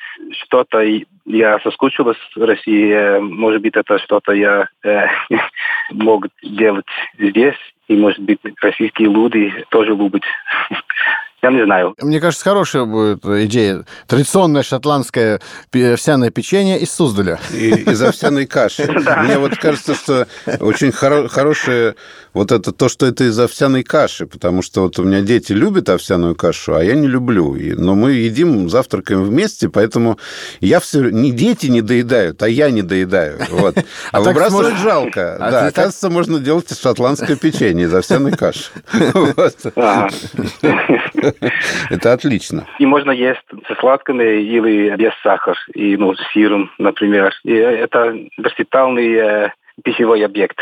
что-то, 0.43 0.81
я 1.25 1.59
соскучилась 1.59 2.17
в 2.35 2.43
России, 2.43 2.91
э, 2.91 3.19
может 3.19 3.61
быть, 3.61 3.75
это 3.75 3.97
что-то 3.99 4.33
я 4.33 4.67
э, 4.83 5.07
мог 5.91 6.27
делать 6.41 6.85
здесь, 7.17 7.57
и, 7.87 7.95
может 7.95 8.19
быть, 8.19 8.39
российские 8.61 9.09
люди 9.09 9.53
тоже 9.69 9.91
любят. 9.91 10.23
Я 11.43 11.51
не 11.51 11.63
знаю. 11.65 11.93
Мне 12.01 12.19
кажется, 12.19 12.43
хорошая 12.43 12.85
будет 12.85 13.23
идея. 13.23 13.83
Традиционное 14.07 14.63
шотландское 14.63 15.39
овсяное 15.71 16.31
печенье 16.31 16.79
из 16.79 16.91
Суздаля. 16.91 17.39
И- 17.53 17.69
из 17.91 18.01
овсяной 18.01 18.47
каши. 18.47 18.91
Мне 19.23 19.37
вот 19.37 19.55
кажется, 19.57 19.93
что 19.93 20.27
очень 20.59 20.89
хоро- 20.89 21.27
хорошее 21.27 21.93
вот 22.33 22.51
это 22.51 22.71
то, 22.71 22.89
что 22.89 23.05
это 23.05 23.23
из 23.25 23.37
овсяной 23.39 23.83
каши, 23.83 24.25
потому 24.25 24.63
что 24.63 24.81
вот 24.83 24.97
у 24.97 25.03
меня 25.03 25.21
дети 25.21 25.51
любят 25.53 25.89
овсяную 25.89 26.35
кашу, 26.35 26.75
а 26.75 26.83
я 26.83 26.95
не 26.95 27.07
люблю. 27.07 27.55
Но 27.77 27.93
мы 27.93 28.13
едим, 28.13 28.67
завтракаем 28.69 29.23
вместе, 29.23 29.69
поэтому 29.69 30.17
я 30.59 30.79
все... 30.79 31.01
Не 31.09 31.31
дети 31.31 31.67
не 31.67 31.81
доедают, 31.81 32.41
а 32.41 32.49
я 32.49 32.71
не 32.71 32.81
доедаю. 32.81 33.39
Вот. 33.51 33.77
А 34.11 34.17
А 34.17 34.21
выбрасывать 34.21 34.77
жалко. 34.77 35.35
А 35.35 35.51
Да, 35.51 35.61
ты 35.61 35.67
оказывается, 35.67 36.09
можно 36.09 36.39
делать 36.39 36.75
шотландское 36.79 37.35
печенье 37.35 37.85
из 37.85 37.93
овсяной 37.93 38.31
каши. 38.31 38.71
Это 41.89 42.13
отлично. 42.13 42.67
И 42.79 42.85
можно 42.85 43.11
есть 43.11 43.41
со 43.67 43.75
сладкими 43.75 44.41
или 44.41 44.95
без 44.95 45.13
сахара, 45.23 45.57
и 45.73 45.97
ну, 45.97 46.15
с 46.15 46.19
сыром, 46.33 46.71
например. 46.77 47.33
И 47.43 47.53
это 47.53 48.15
верситальный 48.37 49.13
э, 49.13 49.49
пищевой 49.83 50.25
объект. 50.25 50.57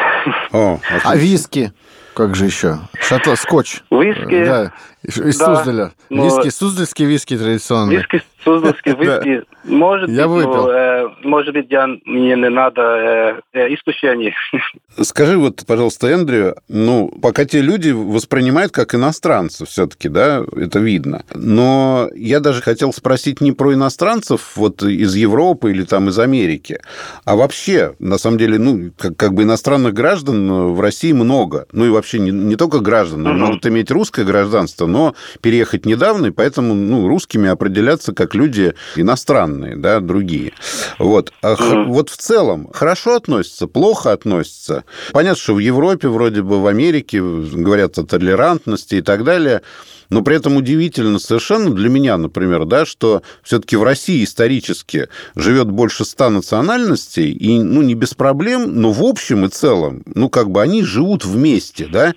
О, 0.52 0.80
А 1.04 1.16
виски? 1.16 1.72
Как 2.16 2.36
же 2.36 2.46
еще? 2.46 2.78
Шотла... 3.02 3.36
Скотч. 3.36 3.82
Виски, 3.92 4.46
Да, 4.46 4.72
из 5.08 5.38
Да, 5.38 5.56
Суздаля. 5.56 5.92
но- 6.10 6.26
Виски, 6.26 6.50
суздальские 6.50 7.08
виски 7.08 7.38
традиционные. 7.38 7.98
виски, 8.00 8.22
суздальские 8.44 8.96
виски, 9.00 9.44
может 9.64 10.10
Я 10.10 10.28
быть, 10.28 10.46
выпил. 10.46 10.64
но, 10.68 10.72
э, 10.72 11.08
может 11.24 11.54
быть, 11.54 11.68
я, 11.70 11.88
мне 11.88 12.36
не 12.36 12.50
надо 12.50 12.82
э, 12.82 13.42
э, 13.54 13.74
искушений. 13.74 14.34
Скажи 15.02 15.38
вот, 15.38 15.64
пожалуйста, 15.66 16.08
Эндрю, 16.08 16.56
ну, 16.68 17.10
пока 17.22 17.46
те 17.46 17.62
люди 17.62 17.90
воспринимают 17.92 18.72
как 18.72 18.94
иностранцев 18.96 19.70
все-таки, 19.70 20.10
да, 20.10 20.44
это 20.56 20.80
видно. 20.80 21.24
Но 21.34 22.10
я 22.16 22.40
даже 22.40 22.62
хотел 22.62 22.94
спросить 22.94 23.42
не 23.42 23.52
про 23.52 23.74
иностранцев 23.74 24.54
вот 24.56 24.84
из 24.84 25.16
Европы 25.16 25.72
или 25.72 25.84
там 25.84 26.10
из 26.10 26.20
Америки, 26.20 26.80
а 27.26 27.36
вообще, 27.36 27.96
на 28.00 28.18
самом 28.18 28.38
деле, 28.38 28.60
ну, 28.60 28.92
как, 28.98 29.18
как 29.18 29.34
бы 29.34 29.44
иностранных 29.44 29.94
граждан 29.94 30.74
в 30.74 30.80
России 30.80 31.12
много. 31.12 31.66
Ну 31.72 31.86
и 31.86 31.90
вообще 31.90 32.20
не, 32.20 32.32
не 32.32 32.56
только 32.56 32.80
граждан, 32.80 33.24
но 33.24 33.34
могут 33.34 33.66
иметь 33.66 33.92
русское 33.92 34.24
гражданство, 34.24 34.86
но 34.96 35.14
переехать 35.42 35.86
недавно, 35.86 36.28
и 36.28 36.32
поэтому, 36.32 36.74
ну, 36.74 37.10
русскими 37.10 37.50
определяться 37.50 38.14
как 38.14 38.34
люди 38.34 38.76
иностранные, 38.96 39.76
да, 39.76 40.00
другие. 40.00 40.54
Вот. 41.00 41.34
Мгм. 41.44 41.92
вот 41.92 42.10
в 42.10 42.16
целом 42.16 42.70
хорошо 42.74 43.16
относятся, 43.16 43.68
плохо 43.68 44.14
относятся. 44.14 44.86
Понятно, 45.12 45.42
что 45.42 45.56
в 45.56 45.60
Европе, 45.60 46.08
вроде 46.08 46.42
бы 46.42 46.62
в 46.62 46.68
Америке 46.68 47.22
говорят 47.22 47.98
о 47.98 48.06
толерантности 48.06 48.96
и 48.96 49.02
так 49.02 49.26
далее. 49.26 49.62
Но 50.10 50.22
при 50.22 50.36
этом 50.36 50.58
удивительно 50.58 51.20
совершенно 51.20 51.72
для 51.72 51.90
меня, 51.90 52.18
например, 52.18 52.66
да, 52.66 52.86
что 52.86 53.22
все-таки 53.44 53.76
в 53.76 53.84
России 53.84 54.24
исторически 54.24 55.08
живет 55.36 55.70
больше 55.70 56.06
ста 56.06 56.30
национальностей, 56.30 57.32
и, 57.32 57.62
ну, 57.62 57.82
не 57.82 57.96
без 57.96 58.14
проблем, 58.14 58.82
но 58.82 58.92
в 58.92 59.04
общем 59.04 59.46
и 59.46 59.50
целом, 59.50 60.04
ну, 60.14 60.30
как 60.30 60.50
бы 60.52 60.62
они 60.62 60.84
живут 60.84 61.26
вместе, 61.26 61.88
да, 61.92 62.14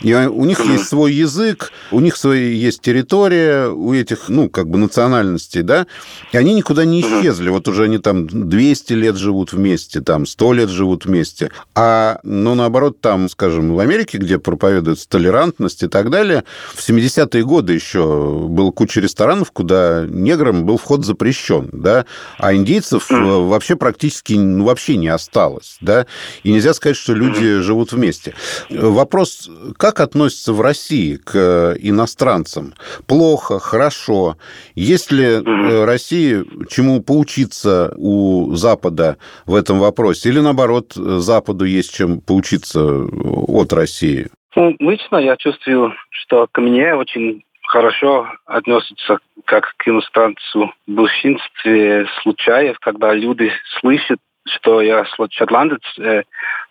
и 0.00 0.12
у 0.14 0.44
них 0.44 0.64
есть 0.64 0.88
свой 0.88 1.12
язык, 1.12 1.72
у 1.90 2.00
них 2.00 2.16
свои 2.16 2.54
есть 2.54 2.80
территория, 2.80 3.68
у 3.68 3.92
этих, 3.92 4.28
ну, 4.28 4.48
как 4.48 4.68
бы 4.68 4.78
национальностей, 4.78 5.62
да, 5.62 5.86
и 6.32 6.36
они 6.36 6.54
никуда 6.54 6.84
не 6.84 7.00
исчезли. 7.00 7.48
Вот 7.48 7.68
уже 7.68 7.84
они 7.84 7.98
там 7.98 8.26
200 8.26 8.92
лет 8.92 9.16
живут 9.16 9.52
вместе, 9.52 10.00
там 10.00 10.26
100 10.26 10.52
лет 10.52 10.68
живут 10.70 11.06
вместе. 11.06 11.50
А, 11.74 12.20
ну, 12.22 12.54
наоборот, 12.54 13.00
там, 13.00 13.28
скажем, 13.28 13.74
в 13.74 13.78
Америке, 13.78 14.18
где 14.18 14.38
проповедуется 14.38 15.08
толерантность 15.08 15.82
и 15.82 15.88
так 15.88 16.10
далее, 16.10 16.44
в 16.74 16.82
70-е 17.26 17.44
годы 17.44 17.72
еще 17.72 18.46
было 18.48 18.70
куча 18.70 19.00
ресторанов, 19.00 19.52
куда 19.52 20.06
неграм 20.08 20.64
был 20.64 20.78
вход 20.78 21.04
запрещен, 21.04 21.68
да, 21.72 22.06
а 22.38 22.54
индейцев 22.54 23.10
э, 23.10 23.14
вообще 23.14 23.76
практически, 23.76 24.34
ну, 24.34 24.64
вообще 24.64 24.96
не 24.96 25.08
осталось, 25.08 25.76
да, 25.80 26.06
и 26.42 26.52
нельзя 26.52 26.74
сказать, 26.74 26.96
что 26.96 27.14
люди 27.14 27.60
живут 27.60 27.92
вместе. 27.92 28.34
Вопрос, 28.70 29.50
как 29.76 30.00
относятся 30.00 30.52
в 30.52 30.60
России 30.60 31.16
к 31.16 31.32
э, 31.34 31.76
иностранцам? 31.80 32.74
Плохо, 33.06 33.58
хорошо? 33.58 34.36
Есть 34.74 35.12
ли 35.12 35.24
э, 35.24 35.84
России 35.84 36.44
чему 36.68 37.02
поучиться 37.02 37.92
у 37.96 38.54
Запада 38.54 39.16
в 39.46 39.54
этом 39.54 39.78
вопросе? 39.78 40.28
Или, 40.28 40.40
наоборот, 40.40 40.92
Западу 40.94 41.64
есть 41.64 41.92
чем 41.92 42.20
поучиться 42.20 42.82
от 42.82 43.72
России? 43.72 44.28
Ну, 44.56 44.74
лично 44.78 45.18
я 45.18 45.36
чувствую, 45.36 45.94
что 46.08 46.46
ко 46.50 46.62
мне 46.62 46.94
очень 46.94 47.44
хорошо 47.66 48.26
относятся 48.46 49.18
как 49.44 49.74
к 49.76 49.86
иностранцу 49.86 50.72
в 50.86 50.90
большинстве 50.90 52.06
случаев, 52.22 52.78
когда 52.80 53.12
люди 53.12 53.52
слышат, 53.80 54.18
что 54.48 54.80
я 54.80 55.04
шотландец, 55.30 55.82
э, 55.98 56.22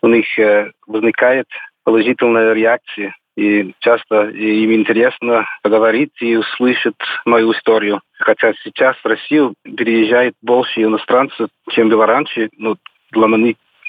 у 0.01 0.07
них 0.07 0.25
э, 0.39 0.71
возникает 0.87 1.45
положительная 1.83 2.53
реакция. 2.53 3.15
И 3.37 3.75
часто 3.79 4.29
им 4.29 4.73
интересно 4.73 5.45
поговорить 5.61 6.13
и 6.21 6.37
услышать 6.37 6.95
мою 7.25 7.51
историю. 7.51 8.01
Хотя 8.17 8.53
сейчас 8.63 8.95
в 8.97 9.05
Россию 9.05 9.53
переезжает 9.63 10.33
больше 10.41 10.81
иностранцев, 10.81 11.49
чем 11.69 11.89
было 11.89 12.07
раньше. 12.07 12.49
Ну, 12.57 12.77
для, 13.11 13.27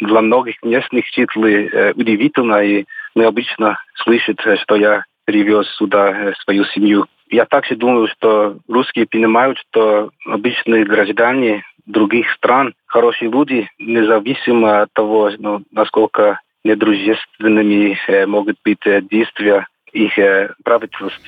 для 0.00 0.20
многих 0.20 0.62
местных 0.62 1.06
жителей 1.06 1.70
э, 1.72 1.92
удивительно 1.92 2.62
и 2.62 2.84
необычно 3.16 3.78
слышать, 3.96 4.38
э, 4.44 4.56
что 4.58 4.76
я 4.76 5.04
привез 5.24 5.66
сюда 5.76 6.10
э, 6.10 6.34
свою 6.44 6.64
семью. 6.66 7.06
Я 7.28 7.44
также 7.44 7.74
думаю, 7.74 8.06
что 8.08 8.58
русские 8.68 9.06
понимают, 9.06 9.58
что 9.58 10.10
обычные 10.26 10.84
граждане 10.84 11.64
других 11.86 12.30
стран, 12.32 12.74
хорошие 12.86 13.30
люди, 13.30 13.68
независимо 13.78 14.82
от 14.82 14.92
того, 14.92 15.30
ну, 15.38 15.62
насколько 15.72 16.40
недружественными 16.64 17.98
э, 18.06 18.26
могут 18.26 18.58
быть 18.64 18.84
э, 18.86 19.00
действия 19.02 19.66
их 19.92 20.18
э, 20.18 20.52
правительств. 20.64 21.20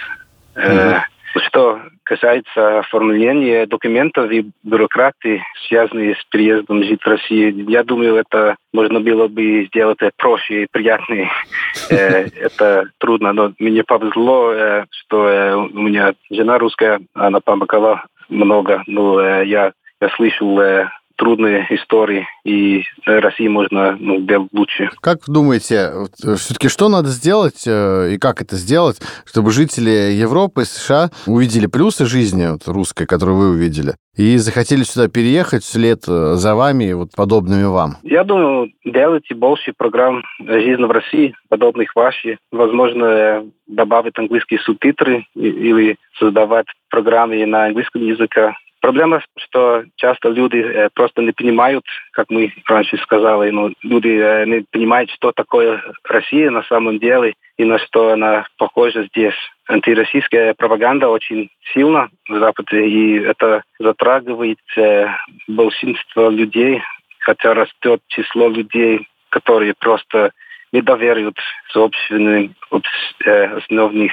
Э, 0.54 1.00
Что 1.36 1.80
касается 2.04 2.78
оформления 2.80 3.66
документов 3.66 4.30
и 4.30 4.46
бюрократии, 4.62 5.42
связанные 5.66 6.14
с 6.14 6.24
переездом 6.30 6.82
жить 6.82 7.02
в 7.02 7.06
Россию, 7.06 7.68
я 7.68 7.84
думаю, 7.84 8.16
это 8.16 8.56
можно 8.72 9.00
было 9.00 9.28
бы 9.28 9.66
сделать 9.66 9.98
проще 10.16 10.64
и 10.64 10.68
приятнее. 10.70 11.30
Э, 11.90 12.26
это 12.40 12.90
трудно, 12.98 13.32
но 13.32 13.52
мне 13.58 13.82
повезло, 13.82 14.52
э, 14.52 14.84
что 14.90 15.28
э, 15.28 15.54
у 15.54 15.78
меня 15.78 16.12
жена 16.30 16.58
русская, 16.58 17.00
она 17.14 17.40
помогала 17.40 18.04
много. 18.28 18.82
Ну, 18.86 19.20
я 19.20 19.72
я 20.00 20.08
слышал 20.10 20.60
трудные 21.18 21.66
истории, 21.70 22.26
и 22.44 22.84
России 23.04 23.48
можно 23.48 23.96
ну, 23.98 24.20
делать 24.20 24.48
лучше. 24.52 24.90
Как 25.00 25.18
думаете, 25.26 25.90
э, 26.24 26.34
все-таки 26.36 26.68
что 26.68 26.88
надо 26.88 27.08
сделать 27.08 27.64
э, 27.66 28.14
и 28.14 28.18
как 28.18 28.40
это 28.40 28.56
сделать, 28.56 29.00
чтобы 29.26 29.50
жители 29.50 30.12
Европы 30.12 30.62
и 30.62 30.64
США 30.64 31.10
увидели 31.26 31.66
плюсы 31.66 32.06
жизни 32.06 32.46
вот, 32.46 32.66
русской, 32.66 33.04
которую 33.04 33.36
вы 33.36 33.50
увидели, 33.50 33.94
и 34.16 34.36
захотели 34.36 34.84
сюда 34.84 35.08
переехать 35.08 35.64
вслед 35.64 36.04
э, 36.08 36.34
за 36.34 36.54
вами, 36.54 36.92
вот 36.92 37.10
подобными 37.16 37.64
вам? 37.64 37.96
Я 38.04 38.22
думаю, 38.22 38.70
делайте 38.84 39.34
больше 39.34 39.72
программ 39.76 40.22
жизни 40.38 40.84
в 40.84 40.90
России, 40.90 41.34
подобных 41.48 41.94
вашей. 41.96 42.38
Возможно, 42.52 43.44
добавить 43.66 44.18
английские 44.18 44.60
субтитры 44.60 45.26
или 45.34 45.96
создавать 46.18 46.66
программы 46.90 47.44
на 47.44 47.66
английском 47.66 48.02
языке 48.02 48.54
Проблема, 48.80 49.22
что 49.36 49.84
часто 49.96 50.28
люди 50.28 50.58
э, 50.58 50.88
просто 50.94 51.20
не 51.22 51.32
понимают, 51.32 51.84
как 52.12 52.30
мы 52.30 52.52
раньше 52.68 52.96
сказали, 52.98 53.50
ну, 53.50 53.72
люди 53.82 54.08
э, 54.08 54.44
не 54.46 54.64
понимают, 54.70 55.10
что 55.10 55.32
такое 55.32 55.82
Россия 56.04 56.50
на 56.50 56.62
самом 56.62 57.00
деле 57.00 57.34
и 57.56 57.64
на 57.64 57.78
что 57.78 58.12
она 58.12 58.46
похожа 58.56 59.04
здесь. 59.04 59.34
Антироссийская 59.66 60.54
пропаганда 60.54 61.08
очень 61.08 61.50
сильна 61.74 62.08
в 62.28 62.38
Западе, 62.38 62.86
и 62.86 63.18
это 63.18 63.62
затрагивает 63.80 64.60
э, 64.76 65.08
большинство 65.48 66.28
людей, 66.28 66.80
хотя 67.18 67.54
растет 67.54 68.00
число 68.06 68.48
людей, 68.48 69.08
которые 69.30 69.74
просто 69.74 70.30
не 70.70 70.82
доверяют 70.82 71.36
собственным 71.72 72.54
основных 73.20 74.12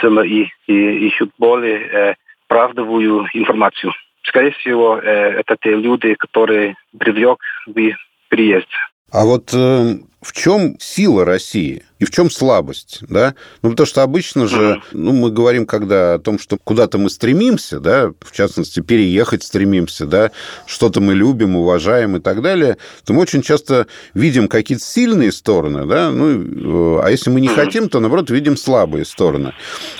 СМИ 0.00 0.52
и 0.68 1.08
ищут 1.08 1.30
более 1.38 2.16
правдивую 2.54 3.26
информацию. 3.34 3.92
Скорее 4.22 4.52
всего, 4.52 4.96
э, 4.96 5.40
это 5.40 5.56
те 5.60 5.70
люди, 5.74 6.14
которые 6.14 6.76
привлек 6.96 7.40
в 7.66 7.96
приезд. 8.28 8.68
А 9.10 9.24
вот 9.24 9.50
э, 9.52 9.98
в 10.24 10.32
чем 10.32 10.76
сила 10.80 11.24
России 11.24 11.82
и 11.98 12.04
в 12.04 12.10
чем 12.10 12.30
слабость, 12.30 13.00
да? 13.08 13.34
Ну, 13.62 13.70
потому 13.70 13.86
что 13.86 14.02
обычно 14.02 14.46
же, 14.46 14.82
ну, 14.92 15.12
мы 15.12 15.30
говорим, 15.30 15.66
когда 15.66 16.14
о 16.14 16.18
том, 16.18 16.38
что 16.38 16.56
куда-то 16.56 16.98
мы 16.98 17.10
стремимся, 17.10 17.78
да, 17.78 18.10
в 18.20 18.32
частности, 18.32 18.80
переехать 18.80 19.42
стремимся, 19.42 20.06
да, 20.06 20.30
что-то 20.66 21.00
мы 21.00 21.14
любим, 21.14 21.56
уважаем 21.56 22.16
и 22.16 22.20
так 22.20 22.42
далее, 22.42 22.78
то 23.06 23.12
мы 23.12 23.22
очень 23.22 23.42
часто 23.42 23.86
видим 24.14 24.48
какие-то 24.48 24.82
сильные 24.82 25.30
стороны, 25.30 25.86
да, 25.86 26.10
ну, 26.10 27.00
а 27.00 27.10
если 27.10 27.30
мы 27.30 27.40
не 27.40 27.48
хотим, 27.48 27.88
то, 27.88 28.00
наоборот, 28.00 28.30
видим 28.30 28.56
слабые 28.56 29.04
стороны. 29.04 29.52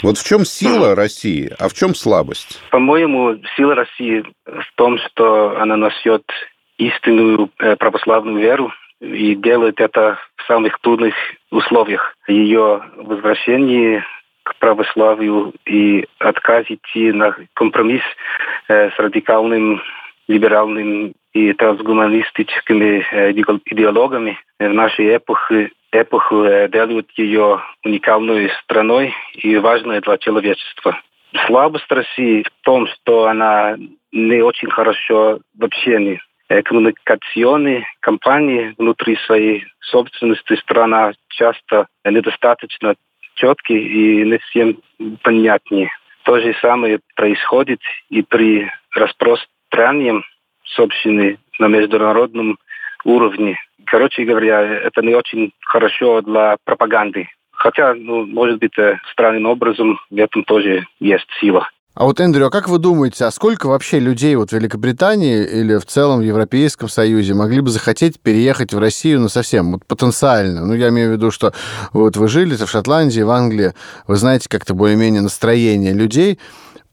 Вот 0.02 0.18
в 0.18 0.26
чем 0.26 0.44
сила 0.44 0.94
России, 0.94 1.52
а 1.58 1.68
в 1.68 1.75
чем 1.75 1.94
слабость? 1.94 2.58
По-моему, 2.70 3.37
сила 3.56 3.75
России 3.75 4.25
в 4.46 4.76
том, 4.76 4.99
что 4.99 5.61
она 5.61 5.76
носит 5.76 6.25
истинную 6.78 7.50
э, 7.58 7.76
православную 7.76 8.38
веру, 8.38 8.73
и 9.04 9.34
делает 9.34 9.80
это 9.80 10.18
в 10.37 10.46
самых 10.46 10.78
трудных 10.80 11.14
условиях. 11.50 12.14
Ее 12.26 12.82
возвращение 12.96 14.04
к 14.42 14.56
православию 14.56 15.52
и 15.66 16.06
отказ 16.18 16.66
идти 16.68 17.12
на 17.12 17.37
компромисс 17.54 18.02
э, 18.68 18.90
с 18.90 18.99
радикальным 18.99 19.82
либеральным 20.28 21.14
и 21.32 21.52
трансгуманистическими 21.52 23.06
э, 23.11 23.32
идеологами 23.32 24.38
в 24.58 24.68
нашей 24.68 25.16
эпохе 25.16 25.70
эпоху 25.92 26.44
э, 26.44 26.68
делают 26.68 27.11
ее 27.16 27.61
уникальной 27.84 28.50
страной 28.62 29.14
и 29.34 29.56
важной 29.56 30.00
для 30.00 30.18
человечества. 30.18 31.00
Слабость 31.46 31.90
России 31.90 32.42
в 32.42 32.64
том, 32.64 32.87
что 32.87 33.26
она 33.26 33.76
не 34.12 34.40
очень 34.42 34.70
хорошо 34.70 35.40
в 35.58 35.64
общении. 35.64 36.20
Коммуникационные 36.62 37.87
компании 38.00 38.75
внутри 38.78 39.16
своей 39.26 39.64
собственности 39.80 40.56
страна 40.56 41.12
часто 41.28 41.87
недостаточно 42.04 42.94
четкие 43.34 43.80
и 43.80 44.25
не 44.25 44.38
всем 44.38 44.78
понятнее. 45.23 45.90
То 46.25 46.38
же 46.38 46.54
самое 46.61 47.00
происходит 47.16 47.80
и 48.08 48.23
при 48.23 48.70
распространении 48.94 50.23
собственной 50.64 51.38
на 51.58 51.68
международном 51.68 52.58
уровне. 53.04 53.58
Короче 53.87 54.25
говоря, 54.25 54.62
это 54.62 55.02
не 55.02 55.14
очень 55.14 55.52
хорошо 55.61 56.23
для 56.23 56.56
пропаганды. 56.64 57.28
Хотя, 57.52 57.94
ну, 57.94 58.26
может 58.26 58.58
быть, 58.58 58.76
э, 58.78 58.99
странным 59.12 59.46
образом 59.46 60.00
в 60.11 60.18
этом 60.18 60.44
тоже 60.44 60.87
есть 61.00 61.26
сила. 61.40 61.68
А 61.94 62.06
вот, 62.06 62.18
Эндрю, 62.18 62.46
а 62.46 62.50
как 62.50 62.68
вы 62.68 62.78
думаете, 62.78 63.24
а 63.24 63.30
сколько 63.30 63.68
вообще 63.68 64.00
людей 64.00 64.34
вот 64.34 64.50
в 64.50 64.52
Великобритании 64.52 65.45
или 65.45 65.76
в 65.76 65.86
целом 65.86 66.19
в 66.19 66.23
Европейском 66.23 66.88
Союзе 66.88 67.34
могли 67.34 67.60
бы 67.60 67.71
захотеть 67.71 68.19
переехать 68.19 68.75
в 68.75 68.78
Россию, 68.80 69.21
ну, 69.21 69.28
совсем, 69.28 69.71
вот 69.75 69.86
потенциально? 69.86 70.66
Ну, 70.66 70.75
я 70.75 70.88
имею 70.88 71.10
в 71.10 71.12
виду, 71.12 71.30
что 71.30 71.52
вот 71.92 72.16
вы 72.16 72.26
жили 72.26 72.56
в 72.56 72.69
Шотландии, 72.69 73.21
в 73.21 73.30
Англии, 73.30 73.75
вы 74.08 74.16
знаете 74.16 74.49
как-то 74.49 74.75
более-менее 74.75 75.23
настроение 75.23 75.92
людей, 75.92 76.40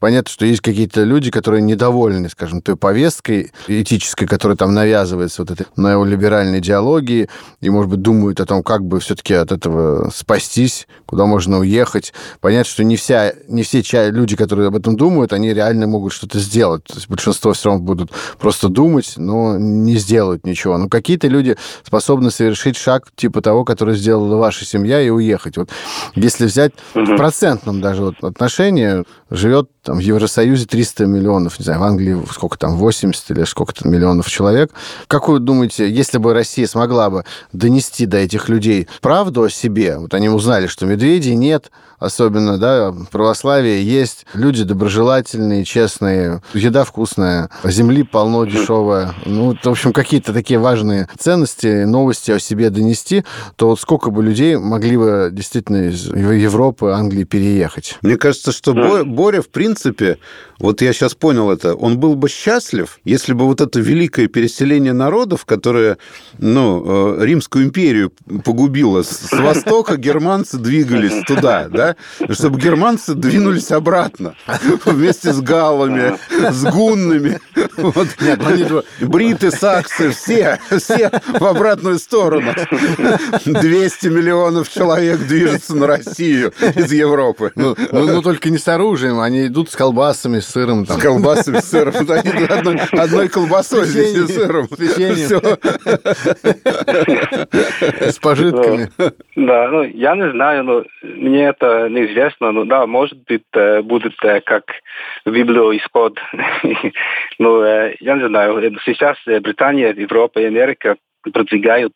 Понятно, 0.02 0.32
что 0.32 0.48
есть 0.48 0.62
какие-то 0.62 1.04
люди, 1.04 1.30
которые 1.30 1.62
недовольны, 1.62 2.28
скажем, 2.28 2.64
той 2.64 2.76
повесткой 2.76 3.52
этической, 3.68 4.28
которая 4.28 4.58
там 4.58 4.74
навязывается, 4.74 5.44
вот 5.44 5.52
этой 5.52 5.68
неолиберальной 5.78 6.58
идеологии, 6.58 7.30
и, 7.60 7.70
может 7.70 7.92
быть, 7.92 8.02
думают 8.02 8.40
о 8.40 8.48
том, 8.48 8.64
как 8.64 8.84
бы 8.84 9.00
все-таки 9.00 9.36
от 9.36 9.52
этого 9.52 10.10
спастись, 10.10 10.88
куда 11.06 11.28
можно 11.28 11.60
уехать. 11.60 12.14
Понятно, 12.40 12.72
что 12.72 12.84
не, 12.84 12.96
вся, 12.96 13.34
не 13.48 13.62
все 13.62 14.10
люди, 14.10 14.36
которые 14.36 14.70
об 14.70 14.76
этом 14.76 14.98
думают, 14.98 15.34
они 15.34 15.54
реально 15.54 15.86
могут 15.86 16.14
что-то 16.14 16.40
сделать. 16.40 16.84
То 16.86 16.96
есть 16.96 17.08
большинство 17.08 17.54
все 17.54 17.70
равно 17.70 17.84
будут 17.84 18.10
просто 18.40 18.70
думать, 18.70 19.14
но 19.18 19.60
не 19.60 19.98
сделают 19.98 20.48
ничего. 20.48 20.80
Но 20.80 20.90
какие-то 20.90 21.28
люди 21.28 21.58
способны 21.86 22.32
совершить 22.32 22.76
шаг 22.76 23.10
типа 23.16 23.44
того, 23.44 23.64
который 23.64 23.94
сделала 23.94 24.38
ваша 24.38 24.66
семья, 24.66 25.00
и 25.00 25.10
уехать. 25.10 25.58
Вот 25.58 25.70
если 26.16 26.48
взять 26.48 26.72
в 26.96 27.18
процентном 27.18 27.82
даже 27.82 28.02
вот 28.02 28.24
отношении, 28.24 29.04
живет 29.30 29.70
там, 29.84 29.98
в 29.98 30.00
Евросоюзе 30.00 30.66
300 30.66 31.06
миллионов, 31.06 31.60
не 31.60 31.64
знаю, 31.64 31.80
в 31.80 31.84
Англии 31.84 32.22
сколько 32.32 32.58
там, 32.58 32.76
80 32.76 33.32
или 33.32 33.44
сколько-то 33.44 33.88
миллионов 33.88 34.30
человек. 34.30 34.72
Как 35.08 35.28
вы 35.28 35.40
думаете, 35.40 35.90
если 35.90 36.18
бы 36.18 36.34
Россия 36.34 36.68
смогла 36.68 37.10
бы 37.10 37.26
донести 37.52 38.06
до 38.06 38.18
этих 38.18 38.50
людей 38.50 38.88
правду 39.02 39.44
о 39.44 39.50
себе, 39.50 39.98
вот 39.98 40.14
они 40.14 40.30
узнали, 40.30 40.68
что 40.68 40.86
медведей 40.86 41.36
нет, 41.36 41.72
особенно, 42.02 42.58
да, 42.58 42.94
православие 43.12 43.84
есть, 43.84 44.26
люди 44.34 44.64
доброжелательные, 44.64 45.64
честные, 45.64 46.42
еда 46.54 46.84
вкусная, 46.84 47.50
земли 47.64 48.04
полно 48.04 48.46
дешевая, 48.46 49.14
ну, 49.26 49.56
в 49.62 49.68
общем, 49.68 49.94
какие-то 49.94 50.34
такие 50.34 50.60
важные 50.60 51.08
ценности, 51.18 51.86
новости 51.86 52.32
о 52.32 52.40
себе 52.40 52.70
донести, 52.72 53.24
то 53.56 53.70
вот 53.70 53.80
сколько 53.80 54.10
бы 54.10 54.24
людей 54.24 54.58
могли 54.58 54.98
бы 54.98 55.30
действительно 55.32 55.90
из 55.90 56.08
Европы, 56.08 56.92
Англии 56.92 57.24
переехать? 57.24 57.98
Мне 58.02 58.18
кажется, 58.18 58.52
что 58.52 58.74
Боря, 59.06 59.42
в 59.42 59.50
принципе, 59.50 59.71
вот 60.62 60.82
я 60.82 60.94
сейчас 60.94 61.16
понял 61.16 61.50
это, 61.50 61.74
он 61.74 61.98
был 61.98 62.16
бы 62.16 62.30
счастлив, 62.30 63.00
если 63.04 63.34
бы 63.34 63.46
вот 63.46 63.62
это 63.62 63.80
великое 63.80 64.28
переселение 64.28 64.94
народов, 64.94 65.46
которое, 65.46 65.98
ну, 66.38 67.18
э, 67.20 67.26
Римскую 67.26 67.66
империю 67.66 68.12
погубило, 68.46 69.02
с 69.02 69.32
востока 69.32 69.98
германцы 69.98 70.58
двигались 70.58 71.26
туда, 71.26 71.68
да, 71.68 71.96
чтобы 72.30 72.60
германцы 72.60 73.16
двинулись 73.16 73.72
обратно 73.72 74.36
вместе 74.86 75.34
с 75.34 75.42
галлами, 75.42 76.18
с 76.30 76.64
гуннами, 76.66 77.40
вот, 77.78 78.08
бриты, 79.00 79.52
саксы, 79.52 80.12
все, 80.12 80.60
все 80.78 81.12
в 81.40 81.46
обратную 81.46 81.98
сторону. 81.98 82.54
200 83.46 84.08
миллионов 84.08 84.70
человек 84.70 85.20
движется 85.28 85.76
на 85.76 85.88
Россию 85.88 86.54
из 86.76 86.92
Европы. 86.92 87.52
Ну, 87.56 87.76
ну, 87.92 88.06
ну, 88.06 88.22
только 88.22 88.50
не 88.50 88.58
с 88.58 88.68
оружием, 88.68 89.20
они 89.20 89.48
идут 89.48 89.61
с 89.70 89.76
колбасами, 89.76 90.40
с 90.40 90.48
сыром. 90.48 90.86
Там. 90.86 90.98
С 90.98 91.02
колбасами, 91.02 91.58
с 91.58 91.70
сыром. 91.70 91.94
Они 92.10 92.46
одной, 92.46 92.78
одной 92.92 93.30
колбасой 93.30 93.86
здесь 93.86 94.14
и 94.16 94.28
сыром. 94.28 94.68
С 98.02 98.20
пожитками. 98.20 98.90
Да, 99.36 99.68
ну, 99.70 99.84
я 99.84 100.16
не 100.16 100.32
знаю, 100.32 100.64
но 100.64 100.84
мне 101.04 101.48
это 101.48 101.90
неизвестно. 101.90 102.52
Ну, 102.52 102.66
да, 102.66 102.86
может 102.86 103.18
быть, 103.26 103.44
э, 103.54 103.82
будет 103.82 104.14
э, 104.24 104.42
как 104.42 104.64
в 105.26 105.32
Библию 105.32 105.78
исход. 105.78 106.20
но 107.40 107.64
э, 107.64 107.96
я 108.00 108.16
не 108.16 108.28
знаю. 108.28 108.80
Сейчас 108.86 109.18
Британия, 109.26 109.94
Европа 109.94 110.40
и 110.40 110.46
Америка 110.46 110.98
продвигают 111.32 111.94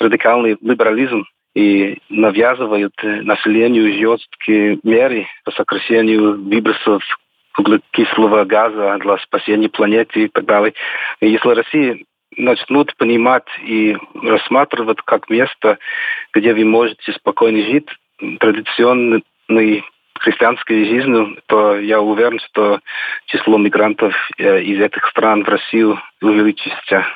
радикальный 0.00 0.56
либерализм 0.60 1.24
и 1.54 1.98
навязывают 2.08 2.94
населению 3.02 3.92
жесткие 3.92 4.78
меры 4.82 5.26
по 5.44 5.52
сокращению 5.52 6.42
выбросов 6.42 7.02
углекислого 7.56 8.44
газа 8.44 8.98
для 9.00 9.18
спасения 9.18 9.68
планеты 9.68 10.24
и 10.24 10.28
так 10.28 10.44
далее. 10.44 10.74
И 11.20 11.28
если 11.28 11.48
Россия 11.48 11.98
начнут 12.36 12.96
понимать 12.96 13.46
и 13.62 13.96
рассматривать 14.14 15.00
как 15.04 15.30
место, 15.30 15.78
где 16.32 16.52
вы 16.52 16.64
можете 16.64 17.12
спокойно 17.12 17.62
жить 17.62 17.86
традиционной 18.40 19.22
христианской 20.18 20.84
жизнью, 20.86 21.38
то 21.46 21.78
я 21.78 22.00
уверен, 22.00 22.38
что 22.40 22.80
число 23.26 23.58
мигрантов 23.58 24.14
э, 24.38 24.62
из 24.62 24.80
этих 24.80 25.04
стран 25.08 25.44
в 25.44 25.48
Россию 25.48 26.00
увеличится. 26.22 27.06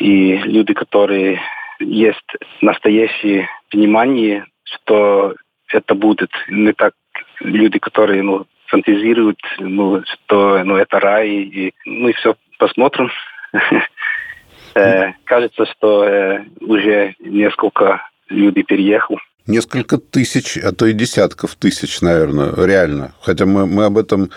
И 0.00 0.36
люди, 0.38 0.72
которые 0.72 1.40
есть 1.80 2.32
настоящее 2.60 3.48
понимание, 3.70 4.46
что 4.64 5.34
это 5.68 5.94
будет 5.94 6.30
не 6.48 6.72
так 6.72 6.94
люди, 7.40 7.78
которые 7.78 8.22
ну, 8.22 8.46
фантазируют, 8.66 9.40
ну, 9.58 10.02
что 10.04 10.62
ну, 10.64 10.76
это 10.76 11.00
рай, 11.00 11.28
и 11.28 11.74
мы 11.84 12.12
все 12.12 12.36
посмотрим. 12.58 13.10
Э, 14.72 15.14
кажется, 15.24 15.66
что 15.66 16.04
э, 16.04 16.44
уже 16.60 17.16
несколько 17.18 18.08
людей 18.28 18.62
переехал 18.62 19.18
несколько 19.50 19.98
тысяч, 19.98 20.56
а 20.56 20.72
то 20.72 20.86
и 20.86 20.92
десятков 20.92 21.56
тысяч, 21.56 22.00
наверное, 22.00 22.52
реально. 22.56 23.12
Хотя 23.20 23.46
мы, 23.46 23.66
мы 23.66 23.84
об 23.84 23.98
этом 23.98 24.30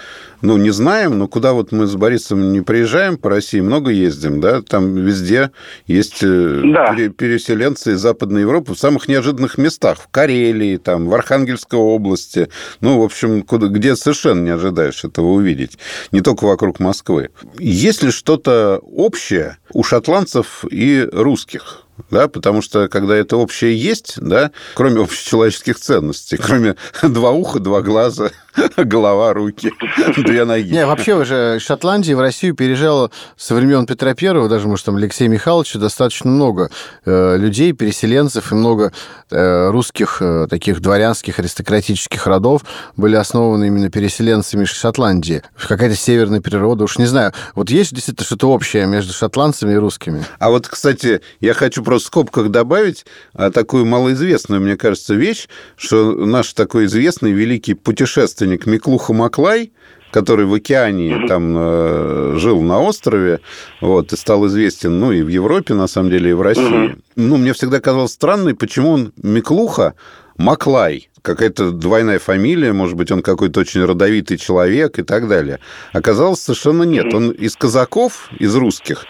ну, 0.43 0.57
не 0.57 0.71
знаем, 0.71 1.17
но 1.17 1.29
куда 1.29 1.53
вот 1.53 1.71
мы 1.71 1.87
с 1.87 1.95
Борисом 1.95 2.51
не 2.51 2.59
приезжаем 2.59 3.17
по 3.17 3.29
России, 3.29 3.61
много 3.61 3.91
ездим, 3.91 4.41
да, 4.41 4.61
там 4.61 4.93
везде 4.93 5.51
есть 5.87 6.19
э, 6.21 6.61
да. 6.65 6.93
переселенцы 6.93 7.93
из 7.93 7.99
Западной 7.99 8.41
Европы 8.41 8.73
в 8.73 8.77
самых 8.79 9.07
неожиданных 9.07 9.57
местах, 9.57 9.99
в 9.99 10.07
Карелии, 10.11 10.75
там, 10.75 11.07
в 11.07 11.13
Архангельской 11.15 11.79
области, 11.79 12.49
ну, 12.81 12.99
в 12.99 13.03
общем, 13.03 13.43
куда, 13.43 13.67
где 13.67 13.95
совершенно 13.95 14.43
не 14.43 14.49
ожидаешь 14.49 15.05
этого 15.05 15.27
увидеть, 15.27 15.77
не 16.11 16.19
только 16.19 16.43
вокруг 16.43 16.81
Москвы. 16.81 17.29
Есть 17.57 18.03
ли 18.03 18.11
что-то 18.11 18.79
общее 18.83 19.57
у 19.71 19.81
шотландцев 19.83 20.65
и 20.69 21.07
русских? 21.11 21.83
Да, 22.09 22.27
потому 22.27 22.61
что 22.61 22.87
когда 22.87 23.15
это 23.15 23.37
общее 23.37 23.77
есть, 23.77 24.15
да, 24.17 24.51
кроме 24.73 25.01
общечеловеческих 25.01 25.79
ценностей, 25.79 26.37
кроме 26.37 26.75
два 27.03 27.31
уха, 27.31 27.59
два 27.59 27.81
глаза, 27.81 28.31
голова, 28.77 29.33
руки, 29.33 29.71
две 30.17 30.45
ноги. 30.45 30.71
Не, 30.71 30.85
вообще 30.85 31.15
уже 31.15 31.59
Шотландии 31.59 32.13
в 32.13 32.19
Россию 32.19 32.55
переезжало 32.55 33.11
со 33.35 33.55
времен 33.55 33.85
Петра 33.85 34.13
Первого, 34.13 34.47
даже, 34.47 34.67
может, 34.67 34.85
там 34.85 34.95
Алексея 34.97 35.27
Михайловича, 35.27 35.79
достаточно 35.79 36.29
много 36.29 36.69
э, 37.05 37.37
людей, 37.37 37.73
переселенцев 37.73 38.51
и 38.51 38.55
много 38.55 38.91
э, 39.31 39.69
русских 39.69 40.17
э, 40.21 40.47
таких 40.49 40.81
дворянских 40.81 41.39
аристократических 41.39 42.27
родов 42.27 42.63
были 42.95 43.15
основаны 43.15 43.67
именно 43.67 43.89
переселенцами 43.89 44.63
из 44.63 44.69
Шотландии. 44.69 45.41
Какая-то 45.57 45.95
северная 45.95 46.41
природа, 46.41 46.83
уж 46.83 46.97
не 46.97 47.05
знаю. 47.05 47.33
Вот 47.55 47.69
есть 47.69 47.93
действительно 47.93 48.25
что-то 48.25 48.49
общее 48.49 48.85
между 48.85 49.13
шотландцами 49.13 49.73
и 49.73 49.77
русскими? 49.77 50.23
А 50.39 50.49
вот, 50.49 50.67
кстати, 50.67 51.21
я 51.39 51.53
хочу 51.53 51.83
просто 51.83 52.05
в 52.05 52.07
скобках 52.07 52.49
добавить 52.49 53.05
а, 53.33 53.49
такую 53.49 53.85
малоизвестную, 53.85 54.61
мне 54.61 54.77
кажется, 54.77 55.13
вещь, 55.13 55.47
что 55.75 56.13
наш 56.13 56.53
такой 56.53 56.85
известный 56.85 57.31
великий 57.31 57.73
путешественник 57.73 58.42
родственник 58.43 58.65
Миклуха 58.65 59.13
Маклай, 59.13 59.71
который 60.11 60.45
в 60.45 60.53
океане 60.53 61.27
там 61.27 61.55
э, 61.57 62.33
жил 62.37 62.61
на 62.61 62.79
острове, 62.81 63.39
вот, 63.81 64.13
и 64.13 64.17
стал 64.17 64.45
известен, 64.47 64.99
ну, 64.99 65.11
и 65.11 65.23
в 65.23 65.29
Европе, 65.29 65.73
на 65.73 65.87
самом 65.87 66.11
деле, 66.11 66.31
и 66.31 66.33
в 66.33 66.41
России. 66.41 66.91
Mm-hmm. 66.91 67.01
Ну, 67.15 67.37
мне 67.37 67.53
всегда 67.53 67.79
казалось 67.79 68.11
странной, 68.11 68.53
почему 68.53 68.91
он 68.91 69.13
Миклуха 69.23 69.93
Маклай, 70.37 71.09
какая-то 71.21 71.71
двойная 71.71 72.19
фамилия, 72.19 72.73
может 72.73 72.95
быть, 72.95 73.11
он 73.11 73.21
какой-то 73.21 73.61
очень 73.61 73.85
родовитый 73.85 74.37
человек 74.37 74.99
и 74.99 75.03
так 75.03 75.27
далее. 75.27 75.59
Оказалось, 75.93 76.41
совершенно 76.41 76.83
нет. 76.83 77.13
Он 77.13 77.31
из 77.31 77.55
казаков, 77.55 78.29
из 78.39 78.55
русских, 78.55 79.05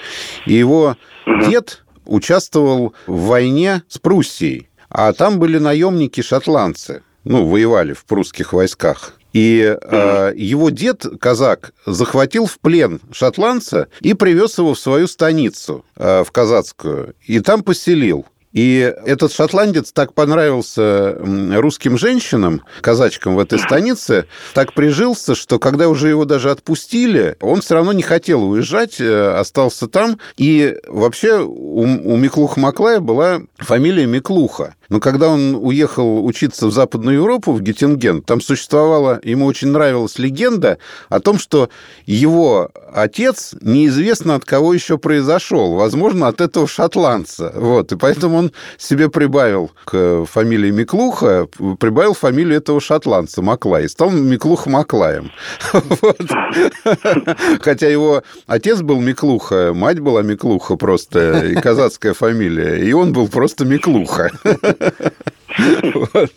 и 0.46 0.54
его 0.54 0.96
дед 1.26 1.84
участвовал 2.06 2.94
в 3.08 3.28
войне 3.28 3.82
с 3.90 3.98
Пруссией, 3.98 4.70
а 4.90 5.12
там 5.12 5.40
были 5.40 5.58
наемники-шотландцы, 5.58 7.02
ну, 7.24 7.46
воевали 7.46 7.94
в 7.94 8.06
прусских 8.06 8.54
войсках. 8.54 9.14
И 9.34 9.76
э, 9.82 10.34
его 10.36 10.70
дед, 10.70 11.06
казак, 11.20 11.74
захватил 11.86 12.46
в 12.46 12.60
плен 12.60 13.02
шотландца 13.12 13.88
и 14.00 14.14
привез 14.14 14.58
его 14.60 14.76
в 14.76 14.80
свою 14.80 15.08
станицу, 15.08 15.84
э, 15.98 16.24
в 16.24 16.32
казацкую, 16.32 17.16
и 17.26 17.40
там 17.40 17.64
поселил. 17.64 18.26
И 18.54 18.94
этот 19.06 19.34
шотландец 19.34 19.92
так 19.92 20.14
понравился 20.14 21.18
русским 21.20 21.98
женщинам, 21.98 22.62
казачкам 22.82 23.36
в 23.36 23.40
этой 23.40 23.58
станице, 23.68 24.28
так 24.54 24.74
прижился, 24.74 25.34
что 25.36 25.58
когда 25.58 25.90
уже 25.90 26.10
его 26.10 26.26
даже 26.26 26.52
отпустили, 26.52 27.36
он 27.42 27.62
все 27.62 27.74
равно 27.74 27.92
не 27.94 28.04
хотел 28.04 28.44
уезжать, 28.44 29.02
э, 29.02 29.34
остался 29.34 29.88
там. 29.88 30.20
И 30.38 30.78
вообще 30.88 31.40
у, 31.40 31.82
у 31.82 32.18
Миклуха 32.18 32.60
Маклая 32.60 33.00
была 33.00 33.42
фамилия 33.58 34.06
Миклуха. 34.06 34.76
Но 34.94 35.00
когда 35.00 35.30
он 35.30 35.56
уехал 35.56 36.24
учиться 36.24 36.68
в 36.68 36.72
Западную 36.72 37.16
Европу, 37.16 37.52
в 37.52 37.64
Геттинген, 37.64 38.22
там 38.22 38.42
существовала, 38.42 39.20
ему 39.24 39.48
очень 39.48 39.70
нравилась 39.70 40.20
легенда 40.20 40.78
о 41.10 41.20
том, 41.20 41.40
что 41.40 41.70
его 42.06 42.70
отец 42.94 43.56
неизвестно 43.60 44.36
от 44.36 44.46
кого 44.46 44.72
еще 44.72 45.00
произошел. 45.00 45.74
Возможно, 45.74 46.28
от 46.28 46.42
этого 46.42 46.68
шотландца. 46.68 47.52
Вот. 47.56 47.92
И 47.92 47.96
поэтому 47.96 48.38
он 48.38 48.52
себе 48.78 49.10
прибавил 49.10 49.72
к 49.84 50.26
фамилии 50.26 50.70
Миклуха, 50.70 51.48
прибавил 51.80 52.14
фамилию 52.14 52.58
этого 52.58 52.80
шотландца 52.80 53.42
Маклай. 53.42 53.90
Стал 53.90 54.12
Миклуха 54.12 54.70
Маклаем. 54.70 55.32
Хотя 57.62 57.88
его 57.88 58.22
отец 58.46 58.82
был 58.82 59.00
Миклуха, 59.00 59.74
мать 59.74 60.00
была 60.00 60.22
Миклуха 60.22 60.76
просто, 60.76 61.48
и 61.48 61.56
казацкая 61.56 62.14
фамилия. 62.14 62.76
И 62.76 62.94
он 62.94 63.12
был 63.12 63.28
просто 63.28 63.66
Миклуха. 63.66 64.30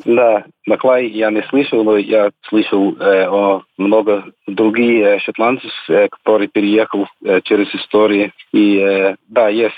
Да, 0.04 0.44
Маклай 0.66 1.06
я 1.08 1.30
не 1.30 1.42
слышал, 1.44 1.82
но 1.84 1.96
я 1.96 2.30
слышал 2.48 2.96
э, 2.96 3.26
о 3.28 3.62
много 3.78 4.24
других 4.46 5.04
э, 5.04 5.18
шотландцев, 5.20 5.72
э, 5.88 6.08
которые 6.08 6.48
переехал 6.48 7.08
через 7.44 7.74
историю. 7.74 8.32
И 8.52 9.14
да, 9.28 9.48
есть 9.48 9.74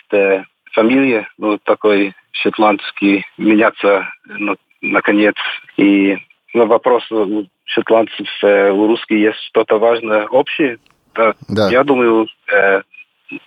фамилия, 0.73 1.29
ну, 1.39 1.59
такой 1.59 2.15
шотландский, 2.33 3.25
меняться, 3.37 4.09
ну, 4.27 4.57
наконец. 4.81 5.35
И 5.77 6.17
на 6.55 6.67
вопрос 6.67 7.11
у 7.11 7.47
шотландцев, 7.65 8.27
у 8.43 8.87
русских 8.87 9.19
есть 9.19 9.41
что-то 9.49 9.79
важное 9.79 10.27
общее. 10.27 10.79
Да, 11.15 11.35
да. 11.49 11.71
Я 11.71 11.85
думаю, 11.85 12.29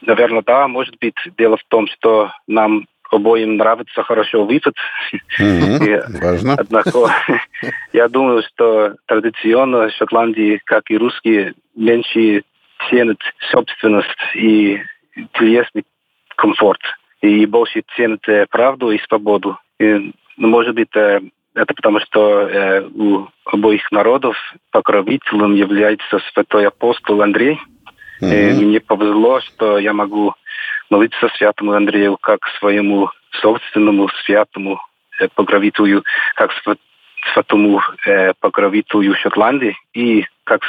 наверное, 0.01 0.43
да, 0.45 0.67
может 0.67 0.97
быть, 0.99 1.15
дело 1.37 1.57
в 1.57 1.63
том, 1.69 1.87
что 1.87 2.31
нам 2.47 2.85
обоим 3.13 3.57
нравится 3.57 4.03
хорошо 4.03 4.45
выпить. 4.45 4.75
Важно. 5.39 6.55
Однако 6.57 7.09
я 7.93 8.07
думаю, 8.07 8.43
что 8.43 8.95
традиционно 9.05 9.89
в 9.89 9.93
Шотландии, 9.93 10.61
как 10.65 10.89
и 10.89 10.97
русские, 10.97 11.53
меньше 11.75 12.43
ценят 12.89 13.19
собственность 13.51 14.09
и 14.35 14.81
телесный 15.33 15.85
комфорт. 16.35 16.81
И 17.21 17.45
больше 17.45 17.83
ценят 17.95 18.27
э, 18.27 18.47
правду 18.49 18.91
и 18.91 18.99
свободу. 19.07 19.57
И, 19.79 20.11
ну, 20.37 20.47
может 20.47 20.73
быть, 20.73 20.95
э, 20.95 21.21
это 21.53 21.73
потому, 21.73 21.99
что 21.99 22.41
э, 22.41 22.87
у 22.95 23.27
обоих 23.45 23.91
народов 23.91 24.35
покровителем 24.71 25.53
является 25.53 26.19
святой 26.33 26.67
апостол 26.67 27.21
Андрей. 27.21 27.59
Mm-hmm. 28.21 28.61
И 28.61 28.65
мне 28.65 28.79
повезло, 28.79 29.41
что 29.41 29.77
я 29.77 29.93
могу 29.93 30.33
молиться 30.91 31.29
святому 31.37 31.71
Андрею 31.71 32.17
как 32.17 32.39
своему 32.59 33.09
собственному 33.41 34.09
святому 34.25 34.79
э, 35.19 35.27
покровителю, 35.33 36.03
как 36.35 36.51
святому 37.33 37.81
э, 38.05 38.33
покровителю 38.39 39.15
Шотландии 39.15 39.75
и 39.93 40.25
как 40.43 40.61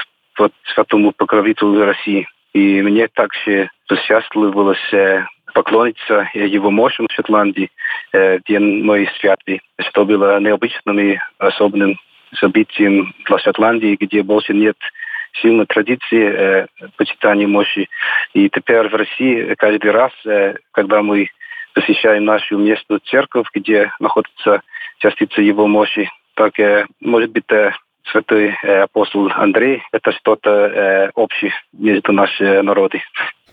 святому 0.73 1.13
покровителю 1.13 1.85
России. 1.85 2.27
И 2.55 2.81
мне 2.81 3.09
также 3.09 3.69
посчастливилось 3.89 4.93
э, 4.93 5.27
поклониться 5.53 6.31
его 6.35 6.71
мощам 6.71 7.09
в 7.09 7.13
Шотландии 7.13 7.71
в 8.13 8.41
день 8.49 8.85
моей 8.85 9.09
святви, 9.21 9.61
что 9.81 10.07
было 10.07 10.41
необычным 10.41 10.99
и 10.99 11.19
особенным 11.39 11.99
событием 12.37 13.15
для 13.27 13.39
Шотландии, 13.39 13.99
где 14.01 14.23
больше 14.23 14.55
нет 14.55 14.77
сильной 15.41 15.67
традиции 15.67 16.23
э, 16.23 16.67
почитания 16.97 17.47
мощи. 17.47 17.89
И 18.35 18.49
теперь 18.49 18.89
в 18.89 18.95
России 18.95 19.55
каждый 19.57 19.91
раз, 19.91 20.13
э, 20.27 20.55
когда 20.73 21.03
мы 21.03 21.29
посещаем 21.75 22.25
нашу 22.25 22.59
местную 22.59 23.01
церковь, 23.01 23.47
где 23.55 23.91
находится 23.99 24.63
частица 24.99 25.41
его 25.41 25.67
мощи, 25.67 26.11
так, 26.35 26.59
э, 26.59 26.87
может 27.01 27.31
быть, 27.31 27.51
э, 27.51 27.73
святой 28.11 28.55
э, 28.63 28.83
апостол 28.83 29.31
Андрей, 29.35 29.83
это 29.93 30.13
что-то 30.13 30.51
э, 30.51 31.11
общее 31.15 31.53
между 31.73 32.13
нашими 32.13 32.61
народами. 32.61 33.05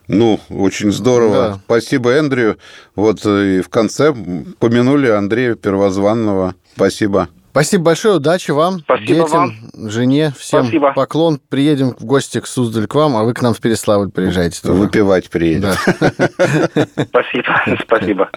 Ну, 0.07 0.39
очень 0.49 0.91
здорово. 0.91 1.33
Да. 1.33 1.53
Спасибо, 1.65 2.11
Эндрю. 2.11 2.57
Вот 2.95 3.25
э, 3.25 3.57
и 3.57 3.61
в 3.61 3.69
конце 3.69 4.13
помянули 4.59 5.07
Андрея 5.07 5.55
Первозванного. 5.55 6.55
Спасибо. 6.75 7.29
Спасибо 7.51 7.83
большое, 7.85 8.15
удачи 8.17 8.51
вам, 8.51 8.79
Спасибо 8.79 9.07
детям, 9.25 9.53
жене, 9.89 10.33
всем 10.37 10.63
Спасибо. 10.63 10.93
поклон. 10.93 11.39
Приедем 11.49 11.95
в 11.97 12.05
гости 12.05 12.39
к 12.39 12.47
Суздаль 12.47 12.85
к 12.87 12.93
вам, 12.95 13.15
а 13.17 13.23
вы 13.23 13.33
к 13.33 13.41
нам 13.41 13.53
в 13.53 13.59
Переславль 13.59 14.11
приезжайте. 14.11 14.61
тоже. 14.61 14.73
Выпивать 14.73 15.29
приедет. 15.29 15.61
Да. 15.61 15.75
Спасибо, 17.05 17.61
спасибо. 17.83 18.29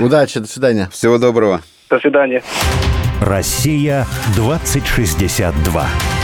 Удачи, 0.00 0.40
до 0.40 0.48
свидания. 0.48 0.88
Всего 0.92 1.18
доброго. 1.18 1.62
До 1.88 1.98
свидания. 2.00 2.42
Россия 3.20 4.06
2062. 4.34 6.21